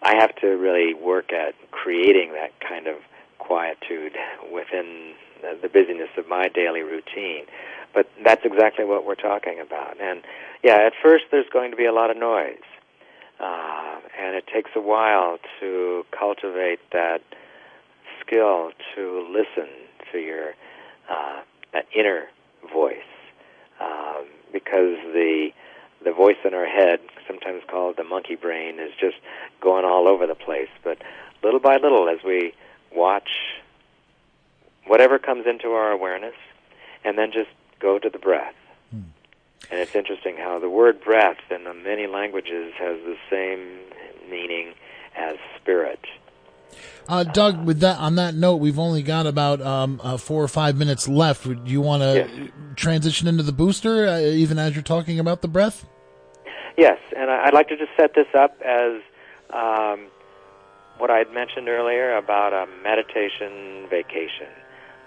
I 0.02 0.16
have 0.18 0.34
to 0.36 0.48
really 0.48 0.94
work 0.94 1.32
at 1.32 1.54
creating 1.70 2.32
that 2.32 2.52
kind 2.60 2.86
of 2.88 2.96
quietude 3.38 4.16
within 4.52 5.12
the 5.62 5.68
busyness 5.68 6.10
of 6.18 6.28
my 6.28 6.48
daily 6.48 6.82
routine. 6.82 7.44
But 7.94 8.08
that's 8.24 8.44
exactly 8.44 8.84
what 8.84 9.04
we're 9.04 9.14
talking 9.14 9.60
about. 9.60 10.00
And 10.00 10.22
yeah, 10.62 10.76
at 10.86 10.92
first 11.02 11.24
there's 11.30 11.48
going 11.52 11.70
to 11.70 11.76
be 11.76 11.84
a 11.84 11.92
lot 11.92 12.10
of 12.10 12.16
noise. 12.16 12.62
Uh, 13.40 13.98
and 14.18 14.36
it 14.36 14.46
takes 14.46 14.70
a 14.76 14.80
while 14.80 15.38
to 15.60 16.04
cultivate 16.16 16.78
that 16.92 17.22
skill 18.20 18.70
to 18.94 19.26
listen 19.28 19.68
to 20.12 20.18
your 20.18 20.54
uh, 21.10 21.40
inner 21.94 22.28
voice, 22.72 22.96
um, 23.80 24.26
because 24.52 24.96
the 25.12 25.50
the 26.04 26.12
voice 26.12 26.36
in 26.44 26.52
our 26.52 26.66
head, 26.66 26.98
sometimes 27.26 27.62
called 27.68 27.96
the 27.96 28.04
monkey 28.04 28.34
brain, 28.34 28.80
is 28.80 28.90
just 29.00 29.16
going 29.60 29.84
all 29.84 30.08
over 30.08 30.26
the 30.26 30.34
place. 30.34 30.68
But 30.82 30.98
little 31.42 31.60
by 31.60 31.76
little, 31.76 32.08
as 32.08 32.18
we 32.24 32.54
watch 32.94 33.28
whatever 34.86 35.18
comes 35.18 35.46
into 35.46 35.68
our 35.70 35.90
awareness, 35.90 36.34
and 37.04 37.16
then 37.16 37.32
just 37.32 37.50
go 37.82 37.98
to 37.98 38.08
the 38.08 38.18
breath. 38.18 38.54
Hmm. 38.90 39.10
And 39.70 39.80
it's 39.80 39.94
interesting 39.94 40.36
how 40.36 40.58
the 40.58 40.70
word 40.70 41.02
breath 41.02 41.38
in 41.50 41.64
the 41.64 41.74
many 41.74 42.06
languages 42.06 42.72
has 42.78 42.98
the 43.04 43.16
same 43.28 43.80
meaning 44.30 44.74
as 45.16 45.36
spirit. 45.60 46.00
Uh, 47.08 47.24
Doug, 47.24 47.66
with 47.66 47.80
that 47.80 47.98
on 47.98 48.14
that 48.14 48.34
note, 48.34 48.56
we've 48.56 48.78
only 48.78 49.02
got 49.02 49.26
about 49.26 49.60
um, 49.60 50.00
uh, 50.02 50.16
four 50.16 50.42
or 50.42 50.48
five 50.48 50.76
minutes 50.76 51.08
left. 51.08 51.44
Do 51.44 51.60
you 51.66 51.80
want 51.80 52.02
to 52.02 52.14
yes. 52.14 52.50
transition 52.76 53.28
into 53.28 53.42
the 53.42 53.52
booster, 53.52 54.06
uh, 54.06 54.20
even 54.20 54.58
as 54.58 54.74
you're 54.74 54.82
talking 54.82 55.18
about 55.18 55.42
the 55.42 55.48
breath? 55.48 55.84
Yes, 56.78 56.98
and 57.14 57.30
I'd 57.30 57.52
like 57.52 57.68
to 57.68 57.76
just 57.76 57.90
set 57.98 58.14
this 58.14 58.28
up 58.34 58.58
as 58.62 59.02
um, 59.50 60.06
what 60.96 61.10
I 61.10 61.18
had 61.18 61.32
mentioned 61.32 61.68
earlier 61.68 62.16
about 62.16 62.52
a 62.54 62.66
meditation 62.82 63.86
vacation. 63.90 64.48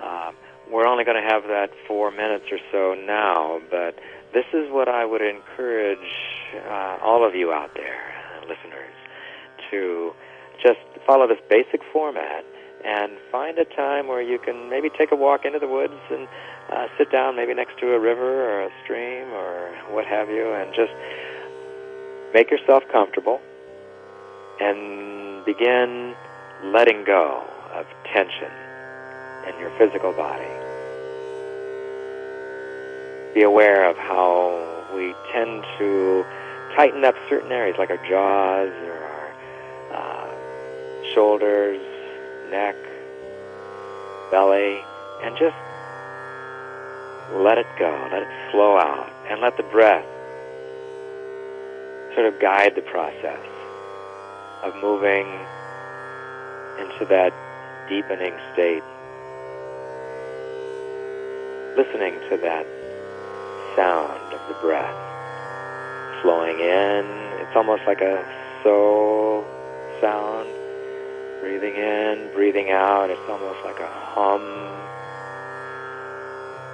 Um, 0.03 0.35
we're 0.71 0.87
only 0.87 1.03
going 1.03 1.21
to 1.21 1.27
have 1.27 1.43
that 1.43 1.69
four 1.87 2.11
minutes 2.11 2.45
or 2.51 2.59
so 2.71 2.93
now, 2.93 3.59
but 3.69 3.95
this 4.33 4.45
is 4.53 4.71
what 4.71 4.89
I 4.89 5.05
would 5.05 5.21
encourage 5.21 5.97
uh, 6.67 6.97
all 7.01 7.25
of 7.27 7.35
you 7.35 7.51
out 7.53 7.71
there, 7.75 8.13
listeners, 8.41 8.93
to 9.71 10.13
just 10.61 10.79
follow 11.05 11.27
this 11.27 11.39
basic 11.49 11.81
format 11.93 12.43
and 12.83 13.13
find 13.31 13.57
a 13.57 13.65
time 13.65 14.07
where 14.07 14.21
you 14.21 14.37
can 14.37 14.69
maybe 14.69 14.89
take 14.97 15.11
a 15.11 15.15
walk 15.15 15.45
into 15.45 15.59
the 15.59 15.67
woods 15.67 15.99
and 16.11 16.27
uh, 16.71 16.87
sit 16.97 17.11
down 17.11 17.35
maybe 17.35 17.53
next 17.53 17.77
to 17.79 17.93
a 17.93 17.99
river 17.99 18.43
or 18.43 18.65
a 18.65 18.69
stream 18.83 19.31
or 19.33 19.73
what 19.91 20.05
have 20.05 20.29
you 20.29 20.53
and 20.53 20.73
just 20.75 20.93
make 22.33 22.51
yourself 22.51 22.83
comfortable 22.91 23.39
and 24.59 25.45
begin 25.45 26.15
letting 26.63 27.03
go 27.05 27.43
of 27.73 27.85
tension 28.13 28.64
in 29.47 29.59
your 29.59 29.71
physical 29.77 30.11
body. 30.13 30.45
Be 33.33 33.43
aware 33.43 33.89
of 33.89 33.97
how 33.97 34.85
we 34.95 35.13
tend 35.33 35.63
to 35.77 36.25
tighten 36.75 37.03
up 37.03 37.15
certain 37.29 37.51
areas 37.51 37.75
like 37.77 37.89
our 37.89 38.03
jaws 38.09 38.71
or 38.85 38.97
our 39.03 39.33
uh, 39.93 41.13
shoulders, 41.13 41.81
neck, 42.49 42.75
belly, 44.31 44.79
and 45.23 45.35
just 45.37 45.55
let 47.33 47.57
it 47.57 47.67
go, 47.77 48.07
let 48.11 48.21
it 48.21 48.51
flow 48.51 48.77
out, 48.77 49.11
and 49.29 49.41
let 49.41 49.57
the 49.57 49.63
breath 49.63 50.05
sort 52.13 52.27
of 52.27 52.39
guide 52.39 52.73
the 52.75 52.81
process 52.81 53.45
of 54.63 54.73
moving 54.81 55.27
into 56.79 57.05
that 57.09 57.33
deepening 57.89 58.33
state. 58.53 58.83
Listening 61.77 62.15
to 62.29 62.37
that 62.37 62.65
sound 63.75 64.33
of 64.33 64.39
the 64.47 64.55
breath 64.61 64.95
flowing 66.21 66.57
in. 66.59 67.03
It's 67.43 67.55
almost 67.55 67.81
like 67.85 67.99
a 67.99 68.23
so 68.63 69.43
sound. 70.01 70.47
Breathing 71.41 71.75
in, 71.75 72.31
breathing 72.33 72.71
out. 72.71 73.09
It's 73.09 73.27
almost 73.29 73.59
like 73.65 73.79
a 73.79 73.91
hum, 73.91 74.41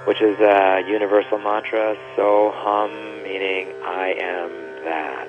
which 0.06 0.22
is 0.22 0.38
a 0.38 0.84
universal 0.88 1.38
mantra. 1.38 1.96
So 2.16 2.52
hum, 2.54 2.90
meaning 3.24 3.74
I 3.84 4.14
am 4.16 4.50
that. 4.84 5.28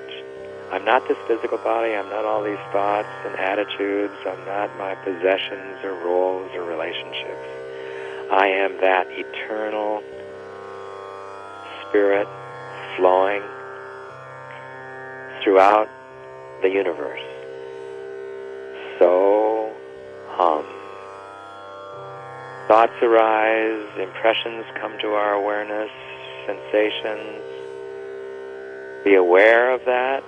I'm 0.72 0.84
not 0.84 1.02
this 1.08 1.18
physical 1.26 1.58
body. 1.58 1.94
I'm 1.94 2.08
not 2.08 2.24
all 2.24 2.42
these 2.42 2.62
thoughts 2.72 3.10
and 3.26 3.34
attitudes. 3.38 4.14
I'm 4.24 4.44
not 4.46 4.70
my 4.78 4.94
possessions 5.04 5.82
or 5.82 5.94
roles 6.06 6.50
or 6.54 6.62
relationships. 6.62 7.44
I 8.34 8.48
am 8.48 8.80
that 8.80 9.06
eternal 9.12 10.02
spirit 11.86 12.26
flowing 12.96 13.42
throughout 15.44 15.88
the 16.60 16.68
universe. 16.68 17.22
So 18.98 19.72
hum. 20.30 20.64
Thoughts 22.66 23.00
arise, 23.02 23.86
impressions 24.00 24.64
come 24.80 24.98
to 24.98 25.14
our 25.14 25.34
awareness, 25.34 25.92
sensations. 26.44 27.40
Be 29.04 29.14
aware 29.14 29.72
of 29.72 29.84
that 29.84 30.24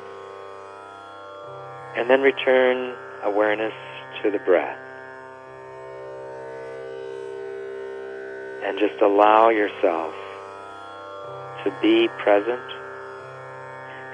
and 1.97 2.09
then 2.09 2.21
return 2.21 2.95
awareness 3.25 3.75
to 4.23 4.31
the 4.31 4.38
breath. 4.38 4.86
And 8.77 8.91
just 8.91 9.01
allow 9.01 9.49
yourself 9.49 10.15
to 11.65 11.73
be 11.81 12.09
present. 12.19 12.61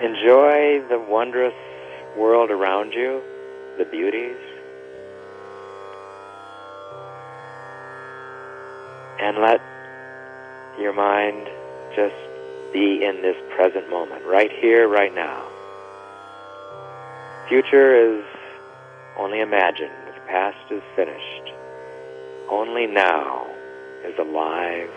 Enjoy 0.00 0.86
the 0.88 0.98
wondrous 1.08 1.54
world 2.16 2.50
around 2.50 2.92
you, 2.92 3.22
the 3.78 3.84
beauties. 3.84 4.36
And 9.20 9.38
let 9.38 9.60
your 10.78 10.92
mind 10.92 11.48
just 11.96 12.14
be 12.72 13.04
in 13.04 13.22
this 13.22 13.36
present 13.56 13.90
moment, 13.90 14.24
right 14.24 14.50
here, 14.60 14.88
right 14.88 15.14
now 15.14 15.48
future 17.52 18.16
is 18.16 18.24
only 19.18 19.40
imagined. 19.40 19.92
The 20.06 20.20
past 20.26 20.72
is 20.72 20.82
finished. 20.96 21.52
Only 22.50 22.86
now 22.86 23.46
is 24.04 24.18
alive. 24.18 24.90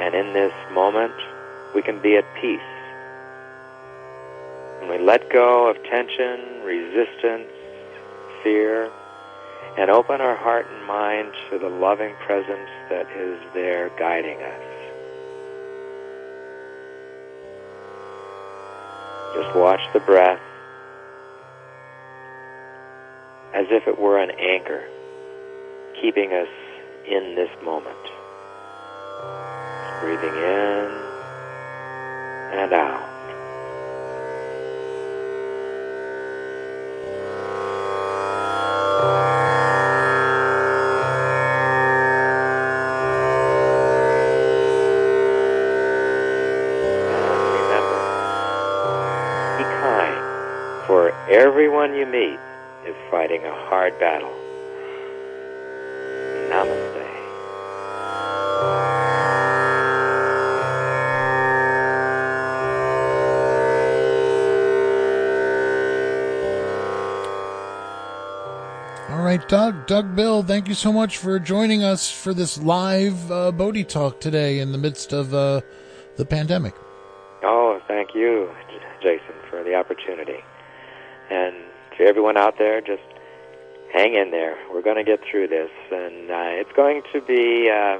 And 0.00 0.14
in 0.14 0.32
this 0.32 0.52
moment, 0.72 1.14
we 1.74 1.82
can 1.82 2.00
be 2.00 2.16
at 2.16 2.24
peace. 2.40 2.60
When 4.80 4.90
we 4.90 4.98
let 5.04 5.30
go 5.30 5.70
of 5.70 5.76
tension, 5.84 6.62
resistance, 6.64 7.50
fear, 8.42 8.90
and 9.78 9.90
open 9.90 10.20
our 10.20 10.36
heart 10.36 10.66
and 10.70 10.86
mind 10.86 11.32
to 11.50 11.58
the 11.58 11.68
loving 11.68 12.14
presence 12.26 12.68
that 12.90 13.06
is 13.16 13.38
there 13.54 13.90
guiding 13.98 14.36
us. 14.36 14.72
Just 19.34 19.56
watch 19.56 19.80
the 19.94 20.00
breath 20.00 20.40
as 23.54 23.66
if 23.70 23.86
it 23.86 23.98
were 23.98 24.18
an 24.18 24.30
anchor, 24.32 24.84
keeping 26.00 26.32
us 26.32 26.48
in 27.06 27.34
this 27.34 27.50
moment. 27.64 27.96
Breathing 30.00 30.36
in 30.36 31.02
and 32.58 32.72
out. 32.72 33.12
Everyone 51.32 51.94
you 51.94 52.04
meet 52.04 52.38
is 52.86 52.94
fighting 53.10 53.42
a 53.42 53.54
hard 53.68 53.98
battle. 53.98 54.41
Doug, 69.48 69.86
Doug 69.86 70.16
Bill, 70.16 70.42
thank 70.42 70.68
you 70.68 70.74
so 70.74 70.92
much 70.92 71.18
for 71.18 71.38
joining 71.38 71.82
us 71.82 72.10
for 72.10 72.32
this 72.34 72.58
live 72.58 73.30
uh, 73.30 73.52
Bodhi 73.52 73.84
talk 73.84 74.20
today 74.20 74.58
in 74.60 74.72
the 74.72 74.78
midst 74.78 75.12
of 75.12 75.34
uh, 75.34 75.60
the 76.16 76.24
pandemic. 76.24 76.74
Oh, 77.42 77.80
thank 77.86 78.14
you, 78.14 78.50
Jason, 79.02 79.34
for 79.50 79.62
the 79.62 79.74
opportunity. 79.74 80.38
And 81.30 81.54
to 81.98 82.04
everyone 82.04 82.36
out 82.36 82.58
there, 82.58 82.80
just 82.80 83.02
hang 83.92 84.14
in 84.14 84.30
there. 84.30 84.56
We're 84.72 84.82
going 84.82 84.96
to 84.96 85.04
get 85.04 85.20
through 85.30 85.48
this, 85.48 85.70
and 85.90 86.30
uh, 86.30 86.60
it's 86.60 86.72
going 86.72 87.02
to 87.12 87.20
be 87.20 87.70
uh, 87.70 87.98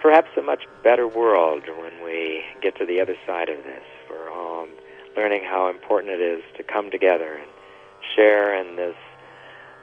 perhaps 0.00 0.28
a 0.36 0.42
much 0.42 0.64
better 0.84 1.08
world 1.08 1.62
when 1.66 2.04
we 2.04 2.42
get 2.62 2.76
to 2.76 2.86
the 2.86 3.00
other 3.00 3.16
side 3.26 3.48
of 3.48 3.64
this. 3.64 3.82
We're 4.08 4.30
all 4.30 4.66
learning 5.16 5.42
how 5.44 5.68
important 5.68 6.12
it 6.12 6.20
is 6.20 6.42
to 6.56 6.62
come 6.62 6.90
together 6.90 7.34
and 7.34 7.48
share 8.14 8.54
in 8.54 8.76
this 8.76 8.94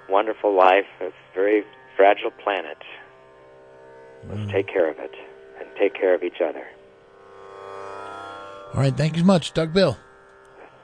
wonderful 0.09 0.55
life, 0.55 0.85
a 1.01 1.09
very 1.33 1.63
fragile 1.95 2.31
planet. 2.31 2.77
Let's 4.29 4.41
mm. 4.41 4.51
take 4.51 4.67
care 4.67 4.89
of 4.89 4.99
it 4.99 5.13
and 5.59 5.67
take 5.77 5.93
care 5.93 6.13
of 6.15 6.23
each 6.23 6.41
other. 6.41 6.65
All 8.73 8.81
right, 8.81 8.95
thank 8.95 9.15
you 9.15 9.21
so 9.21 9.25
much, 9.25 9.53
Doug 9.53 9.73
Bill. 9.73 9.97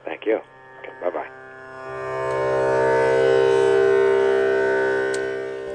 Thank 0.04 0.24
you. 0.24 0.36
Okay, 0.80 0.92
bye 1.02 1.10
bye. 1.10 1.28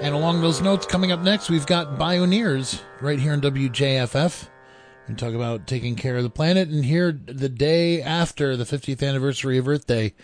And 0.02 0.16
along 0.16 0.42
those 0.42 0.62
notes, 0.62 0.86
coming 0.86 1.12
up 1.12 1.20
next, 1.22 1.50
we've 1.50 1.66
got 1.66 2.00
Bioneers 2.00 2.82
right 3.02 3.20
here 3.20 3.34
in 3.34 3.42
WJFF. 3.42 4.48
We 5.08 5.16
talk 5.16 5.34
about 5.34 5.66
taking 5.68 5.96
care 5.96 6.18
of 6.18 6.24
the 6.24 6.30
planet. 6.30 6.68
And 6.68 6.84
here, 6.84 7.12
the 7.12 7.48
day 7.48 8.02
after 8.02 8.58
the 8.58 8.66
50th 8.66 9.08
anniversary 9.08 9.58
of 9.58 9.68
Earth 9.68 9.88
Day, 9.88 10.16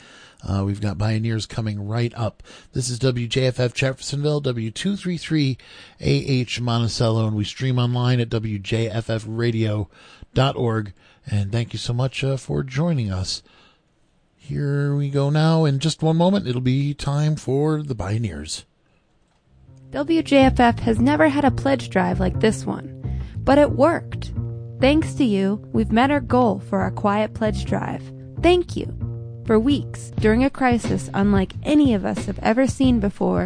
uh, 0.47 0.63
we've 0.65 0.81
got 0.81 0.97
Bioneers 0.97 1.47
coming 1.47 1.87
right 1.87 2.13
up. 2.15 2.43
This 2.73 2.89
is 2.89 2.99
WJFF 2.99 3.73
Jeffersonville, 3.73 4.41
W233AH 4.41 6.59
Monticello, 6.59 7.27
and 7.27 7.37
we 7.37 7.45
stream 7.45 7.79
online 7.79 8.19
at 8.19 8.27
WJFFradio.org. 8.29 10.93
And 11.25 11.53
thank 11.53 11.71
you 11.71 11.79
so 11.79 11.93
much 11.93 12.21
uh, 12.25 12.35
for 12.35 12.63
joining 12.63 13.09
us. 13.09 13.41
Here 14.35 14.93
we 14.93 15.09
go 15.09 15.29
now. 15.29 15.63
In 15.63 15.79
just 15.79 16.03
one 16.03 16.17
moment, 16.17 16.45
it'll 16.45 16.59
be 16.59 16.93
time 16.93 17.37
for 17.37 17.81
the 17.81 17.95
Bioneers. 17.95 18.65
WJFF 19.91 20.79
has 20.79 20.99
never 20.99 21.29
had 21.29 21.45
a 21.45 21.51
pledge 21.51 21.89
drive 21.89 22.19
like 22.19 22.41
this 22.41 22.65
one, 22.65 23.21
but 23.37 23.57
it 23.57 23.71
worked. 23.71 24.33
Thanks 24.83 25.13
to 25.13 25.23
you, 25.23 25.65
we've 25.71 25.93
met 25.93 26.11
our 26.11 26.19
goal 26.19 26.59
for 26.59 26.81
our 26.81 26.91
quiet 26.91 27.33
pledge 27.33 27.63
drive. 27.63 28.03
Thank 28.41 28.75
you. 28.75 28.93
For 29.45 29.57
weeks, 29.57 30.11
during 30.19 30.43
a 30.43 30.49
crisis 30.49 31.09
unlike 31.13 31.53
any 31.63 31.93
of 31.93 32.03
us 32.03 32.25
have 32.25 32.37
ever 32.39 32.67
seen 32.67 32.99
before, 32.99 33.41